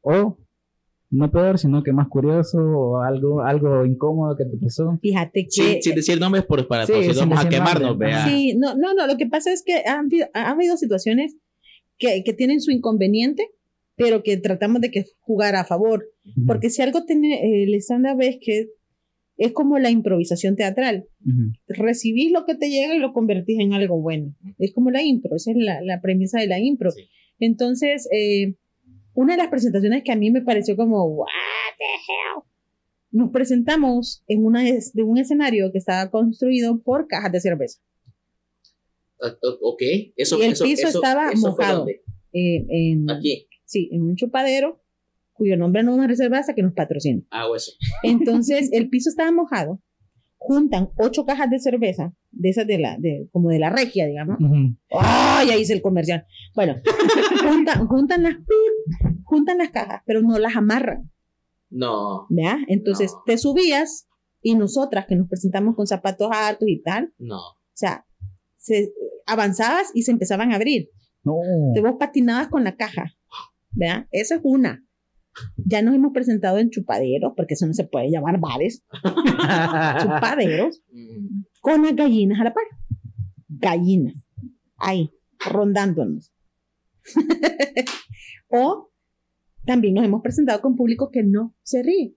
[0.00, 0.38] O
[1.10, 4.98] no peor, sino que más curioso o algo, algo incómodo que te pasó.
[5.00, 5.50] Fíjate que.
[5.50, 8.10] Sí, sin decir nombres por, para Sí, si no sin vamos a quemarnos, nombres.
[8.14, 8.26] vea.
[8.26, 11.36] Sí, no, no, no, lo que pasa es que han, habido- han habido situaciones
[11.98, 13.48] que, que tienen su inconveniente,
[13.98, 16.08] pero que tratamos de que jugar a favor.
[16.24, 18.68] Ujú, Porque si algo tiene el stand-up es que
[19.36, 21.06] es como la improvisación teatral.
[21.24, 21.52] ujú.
[21.68, 24.34] Recibís lo que te llega y lo convertís en algo bueno.
[24.58, 26.90] Es como la impro, esa es la, la premisa de la impro.
[26.92, 27.02] Sí.
[27.38, 28.54] Entonces, eh,
[29.14, 31.26] una de las presentaciones que a mí me pareció como, what
[31.76, 32.42] the hell?
[33.10, 37.80] Nos presentamos en una es- de un escenario que estaba construido por cajas de cerveza.
[39.20, 39.82] O- Ok,
[40.16, 41.86] eso Y el eso- piso eso- estaba eso mojado.
[41.88, 42.02] eh,
[42.68, 43.47] en, Aquí.
[43.68, 44.80] Sí, en un chupadero
[45.34, 47.24] cuyo nombre no vamos a reservar hasta que nos patrocine.
[47.30, 47.70] Hago eso.
[48.02, 49.80] Entonces, el piso estaba mojado.
[50.36, 54.38] Juntan ocho cajas de cerveza, de esas de la, de, como de la regia, digamos.
[54.98, 55.50] ¡Ay!
[55.50, 56.26] Ahí hice el comercial.
[56.56, 56.76] Bueno,
[57.42, 58.34] juntan, juntan, las,
[59.24, 61.10] juntan las cajas, pero no las amarran.
[61.70, 62.58] No, ¿Vea?
[62.68, 63.22] Entonces No.
[63.26, 64.08] te subías
[64.42, 67.36] y nosotras que nos presentamos con zapatos hartos y tal, no.
[67.36, 68.06] o sea,
[68.56, 68.92] se,
[69.26, 70.88] avanzabas y se empezaban a abrir.
[71.24, 71.34] No.
[71.74, 73.14] Te vos patinabas con la caja.
[73.78, 74.08] ¿Vea?
[74.10, 74.84] Esa es una.
[75.56, 78.84] Ya nos hemos presentado en chupaderos, porque eso no se puede llamar bares,
[80.02, 82.64] chupaderos, Mm, con las gallinas a la par.
[83.48, 84.26] Gallinas.
[84.78, 86.32] Ahí, rondándonos.
[88.48, 88.90] o
[89.64, 92.16] también nos hemos presentado con público que no se ríe.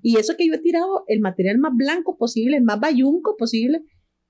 [0.00, 3.82] Y eso que yo he tirado el material más blanco posible, el más bayunco posible,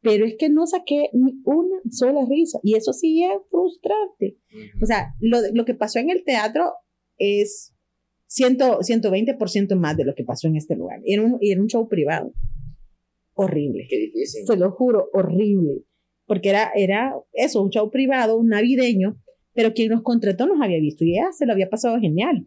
[0.03, 2.59] pero es que no saqué ni una sola risa.
[2.63, 4.37] Y eso sí es frustrante.
[4.83, 6.73] O sea, lo, lo que pasó en el teatro
[7.19, 7.75] es
[8.27, 11.01] 100, 120% más de lo que pasó en este lugar.
[11.05, 12.33] Era un, era un show privado.
[13.35, 13.87] Horrible.
[13.89, 14.45] Qué difícil.
[14.45, 15.85] Se lo juro, horrible.
[16.27, 19.21] Porque era, era eso, un show privado, un navideño,
[19.55, 22.45] pero quien nos contrató nos había visto y ya se lo había pasado genial.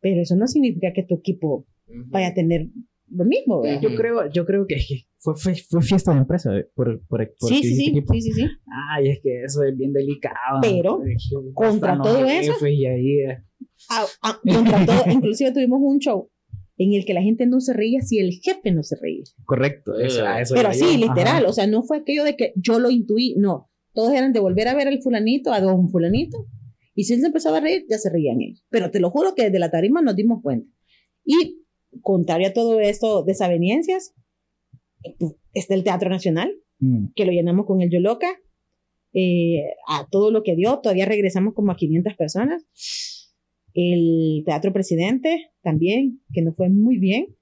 [0.00, 2.68] Pero eso no significa que tu equipo vaya a tener
[3.08, 3.60] lo mismo.
[3.60, 3.80] ¿verdad?
[3.80, 4.76] Yo creo, yo creo que
[5.18, 8.46] fue, fue, fiesta de empresa eh, por, por, por Sí, sí, sí, sí, sí, sí.
[8.94, 10.60] Ay, es que eso es bien delicado.
[10.62, 11.16] Pero, que
[11.54, 13.42] contra todo eso- Y ahí, eh,
[13.90, 16.30] Ah, ah, contra todo, inclusive tuvimos un show
[16.78, 19.24] en el que la gente no se reía si el jefe no se reía.
[19.44, 19.98] correcto.
[19.98, 21.08] eso- a eso Pero iba sí, yo.
[21.08, 21.48] literal, Ajá.
[21.48, 23.70] o sea, no fue aquello de que yo lo intuí, no.
[23.94, 26.46] Todos eran de volver a ver al fulanito, a don fulanito,
[26.94, 28.62] y si él se empezaba a reír, ya se reían ellos.
[28.70, 30.70] Pero te lo juro que desde la tarima nos dimos cuenta.
[31.24, 31.62] Y
[32.02, 34.14] contrario a todo esto, desavenencias,
[35.52, 37.06] está el Teatro Nacional, Mm.
[37.14, 38.28] que lo llenamos con el Yoloca,
[39.14, 42.66] eh, a todo lo que dio, todavía regresamos como a 500 personas.
[43.72, 47.34] El Teatro Presidente también, que nos fue muy bien.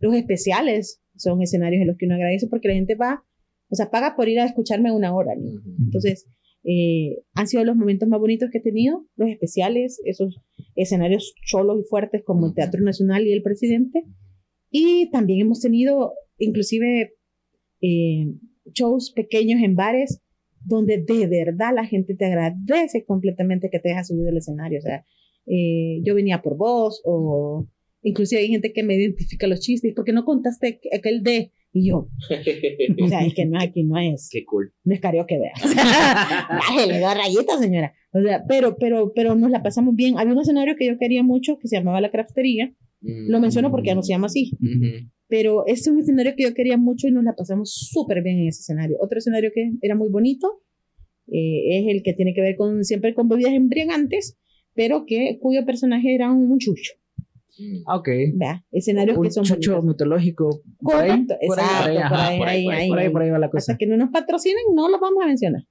[0.00, 3.24] Los especiales son escenarios en los que uno agradece porque la gente va,
[3.70, 5.32] o sea, paga por ir a escucharme una hora.
[5.34, 5.62] ¿no?
[5.84, 6.26] Entonces,
[6.64, 10.40] eh, han sido los momentos más bonitos que he tenido, los especiales, esos
[10.74, 12.54] escenarios cholos y fuertes como el.
[12.54, 14.04] Teatro Nacional y el Presidente.
[14.70, 17.14] Y también hemos tenido, inclusive,
[17.80, 18.26] eh,
[18.72, 20.20] shows pequeños en bares
[20.64, 24.78] donde de verdad la gente te agradece completamente que te dejas subir del escenario.
[24.78, 25.04] O sea,
[25.46, 27.68] eh, yo venía por vos o
[28.02, 32.08] inclusive hay gente que me identifica los chistes porque no contaste aquel de y yo,
[33.02, 34.72] o sea, es que no, aquí no es Qué cool.
[34.84, 35.52] no es karaoke, vea.
[35.56, 35.82] O sea,
[36.48, 37.92] bájele dos rayitas, señora.
[38.12, 40.16] O sea, pero, pero, pero nos la pasamos bien.
[40.16, 42.72] Había un escenario que yo quería mucho que se llamaba La Craftería.
[43.00, 43.28] Mm.
[43.28, 44.52] Lo menciono porque ya no se llama así.
[44.60, 45.10] Ujú.
[45.28, 48.48] Pero es un escenario que yo quería mucho y nos la pasamos súper bien en
[48.48, 48.96] ese escenario.
[49.00, 50.62] Otro escenario que era muy bonito
[51.28, 54.38] eh, es el que tiene que ver con siempre con bebidas embriagantes,
[54.74, 56.92] pero que cuyo personaje era un chucho.
[57.58, 57.82] Mm.
[57.86, 58.08] Ah, Ok.
[58.34, 59.84] Vea, escenarios Un que son chucho bonitos.
[59.84, 60.62] mitológico.
[60.80, 63.72] por ahí, Correcto, por ahí, exacto, por ahí, por ahí, por por va la cosa.
[63.72, 65.62] Hasta que no nos patrocinen, no los vamos a mencionar.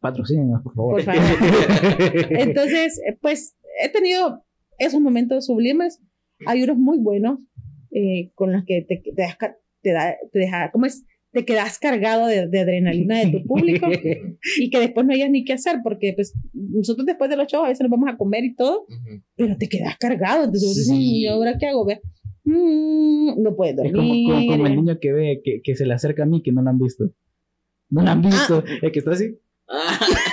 [0.00, 0.94] Patrocínenos, por favor.
[0.94, 1.22] Por favor.
[2.30, 4.44] Entonces, pues he tenido
[4.78, 6.00] esos momentos sublimes.
[6.44, 7.38] Hay unos muy buenos
[7.92, 9.36] eh, con los que te, te, das
[9.82, 11.04] te da, te deja, ¿cómo es?
[11.32, 13.86] Te quedas cargado de, de adrenalina de tu público
[14.60, 17.64] y que después no hayas ni qué hacer porque pues nosotros después de los shows
[17.64, 19.22] a veces nos vamos a comer y todo, Ujú.
[19.36, 20.44] pero te quedas cargado.
[20.44, 20.92] Entonces, Sí.
[20.92, 21.86] "Mm, ¿y ahora qué hago?
[21.86, 22.00] Ve,
[22.44, 24.26] "Mm, no puedes Es dormir.
[24.26, 26.52] como, como, como el niño que ve, que, que se le acerca a mí, que
[26.52, 27.10] no lo han visto.
[27.88, 28.62] No lo han visto.
[28.82, 29.38] El que está así.
[29.68, 29.98] Ah,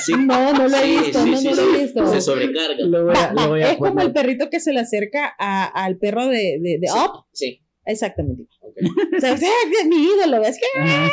[0.00, 0.12] así.
[0.12, 2.06] No, no lo he Sí, visto, sí, no, sí, no lo he visto.
[2.06, 2.84] Se sobrecarga.
[2.86, 4.80] Lo voy a, Va, va, lo voy a es como el perrito que se le
[4.80, 6.94] acerca a- al perro de, de, de Sí.
[6.98, 7.24] Up.
[7.32, 7.60] Sí.
[7.86, 8.46] Exactamente.
[8.60, 8.76] ok.
[9.16, 10.42] O sea, es mi ídolo.
[10.78, 11.10] Ajá.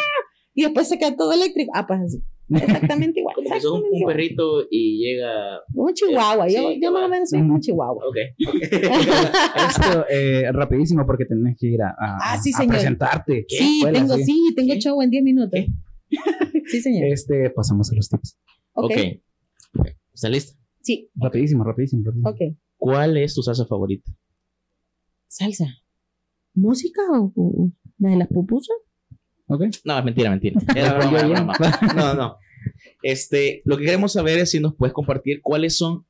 [0.54, 1.72] Y después se queda todo eléctrico.
[1.76, 2.22] Ah, pues así.
[2.50, 3.36] Exactamente igual.
[3.36, 4.16] Como que sos un, igual.
[4.16, 5.60] perrito y llega.
[5.74, 6.48] Un chihuahua.
[6.48, 8.04] Yo, Sí, yo más o menos soy un chihuahua.
[8.08, 8.18] Ok.
[9.70, 12.76] Esto, eh, rapidísimo, porque tenés que ir a, a, Ah, sí, a señor.
[12.76, 13.46] presentarte.
[13.50, 14.80] Sí, Escuela, tengo, sí, tengo ¿Qué?
[14.80, 15.60] show en 10 minutos.
[16.68, 17.06] Sí, señor.
[17.12, 18.38] Este, pasamos a los tips.
[18.78, 18.92] Ok.
[19.80, 19.88] Ok.
[20.14, 20.58] ¿Está lista?
[20.82, 22.30] Sí, Rapidísimo, rapidísimo, rapidísimo.
[22.30, 22.58] ok.
[22.78, 24.12] ¿Cuál es tu salsa favorita?
[25.28, 25.66] Salsa.
[26.54, 28.76] ¿Música o, o la de las pupusas?
[29.48, 29.64] ¿Ok?
[29.86, 30.60] No, es mentira, mentira.
[30.76, 31.54] Era broma, era broma.
[31.96, 32.38] No, no.
[33.02, 36.06] Este, lo que queremos saber es si nos puedes compartir cuáles son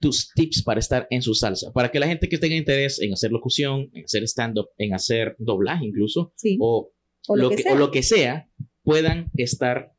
[0.00, 3.12] tus tips para estar en su salsa, para que la gente que tenga interés en
[3.12, 6.56] hacer locución, en hacer stand-up, en hacer doblaje incluso, Sí.
[6.60, 6.92] o,
[7.26, 8.48] O lo lo que que, o lo que sea,
[8.84, 9.92] puedan estar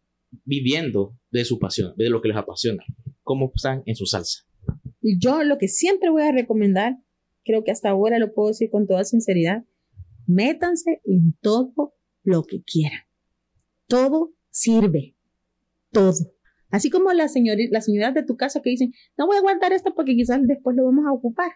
[0.46, 2.84] viviendo de su pasión, de lo que les apasiona,
[3.24, 4.44] cómo están en su salsa.
[5.02, 6.98] Y yo lo que siempre voy a recomendar,
[7.46, 9.64] creo que hasta ahora lo puedo decir con toda sinceridad,
[10.28, 13.02] métanse en todo lo que quieran.
[13.88, 15.16] Todo sirve.
[15.92, 16.14] Todo.
[16.70, 19.74] Así como las, señori- las señoras de tu casa que dicen, no voy a aguantar
[19.74, 21.52] esto porque quizás después lo vamos a ocupar.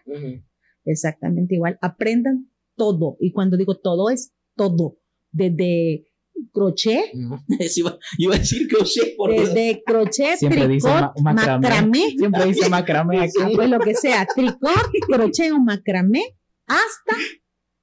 [0.84, 1.78] Exactamente igual.
[1.80, 3.16] Aprendan todo.
[3.20, 4.98] Y cuando digo todo es todo.
[5.30, 6.06] Desde
[6.54, 7.10] crochet,
[7.76, 11.68] iba, iba a decir crochet por desde crochet, Siempre dice tricot, ma- macramé.
[11.68, 13.54] macramé, Siempre dice macramé aquí.
[13.54, 14.70] Pues lo que sea, tricot,
[15.08, 16.22] crochet o macramé,
[16.66, 17.16] hasta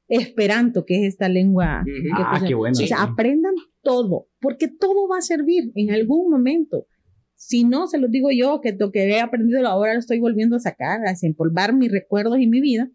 [0.07, 1.83] esperanto, que es esta lengua.
[1.85, 2.73] Que Ah, cosa- qué bueno.
[2.81, 6.87] O sea, aprendan todo, porque todo va a servir en algún momento.
[7.35, 10.55] Si no, se los digo yo, que lo que he aprendido ahora lo estoy volviendo
[10.55, 12.89] a sacar, a desempolvar mis recuerdos y mi vida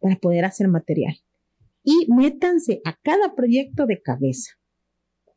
[0.00, 1.14] para poder hacer material.
[1.84, 4.52] Y métanse a cada proyecto de cabeza.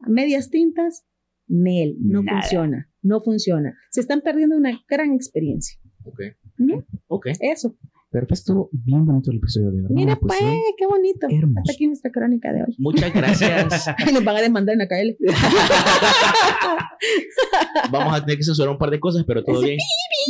[0.08, 1.06] Medias tintas,
[1.47, 2.41] Nel, no Nada.
[2.41, 3.78] funciona, no funciona.
[3.91, 5.80] Se están perdiendo una gran experiencia.
[6.06, 6.20] Ok.
[6.60, 6.84] Ujú.
[7.08, 7.28] Ok.
[7.39, 7.76] Eso.
[8.14, 9.95] Perfecto, estuvo bien bonito el episodio de verdad.
[9.95, 11.26] Mira, pues, puso qué bonito.
[11.32, 11.60] hermoso.
[11.62, 12.76] Hasta aquí nuestra crónica de hoy.
[12.78, 13.88] Muchas gracias.
[14.14, 15.18] Nos van a demandar en la KL.
[17.91, 19.80] Vamos a tener que censurar un par de cosas, pero todo bien.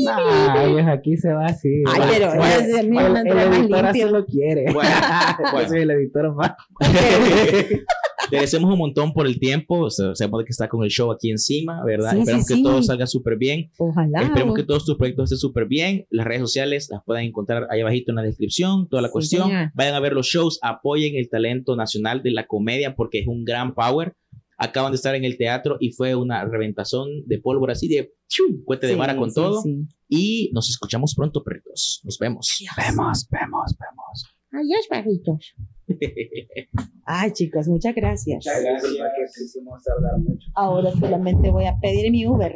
[0.05, 1.84] Nah, viejo, aquí se va así.
[1.86, 2.41] Ay, pero el,
[3.53, 4.71] editor así lo quiere.
[4.71, 4.89] Bueno,
[5.43, 5.67] Yo bueno.
[5.67, 6.53] soy el editor más.
[8.30, 9.80] Te agradecemos un montón por el tiempo.
[9.82, 12.11] O sea, sabemos que está con el show aquí encima, ¿verdad?
[12.11, 12.64] Sí, Esperamos sí, que sí.
[12.64, 13.72] todo salga súper bien.
[13.78, 14.22] Ojalá.
[14.22, 16.05] Esperemos que todos tus proyectos estén súper bien.
[16.09, 19.47] Las redes sociales las pueden encontrar ahí abajito en la descripción, toda la cuestión.
[19.49, 19.72] señor.
[19.76, 23.43] Vayan a ver los shows, apoyen el talento nacional de la comedia porque es un
[23.43, 24.16] gran power.
[24.57, 28.64] Acaban de estar en el teatro y fue una reventazón de pólvora así de ¡chum!
[28.64, 29.61] cuete de Sí, vara con sí, todo.
[29.61, 29.86] sí.
[30.07, 31.99] Y nos escuchamos pronto, perritos.
[32.03, 32.49] Nos vemos.
[32.78, 34.36] Vemos, vemos, vemos.
[34.51, 35.53] Adiós, perritos.
[37.05, 38.45] Ay, chicos, muchas gracias.
[38.45, 40.47] Tardar mucho.
[40.55, 42.55] Ahora solamente voy a pedir mi Uber.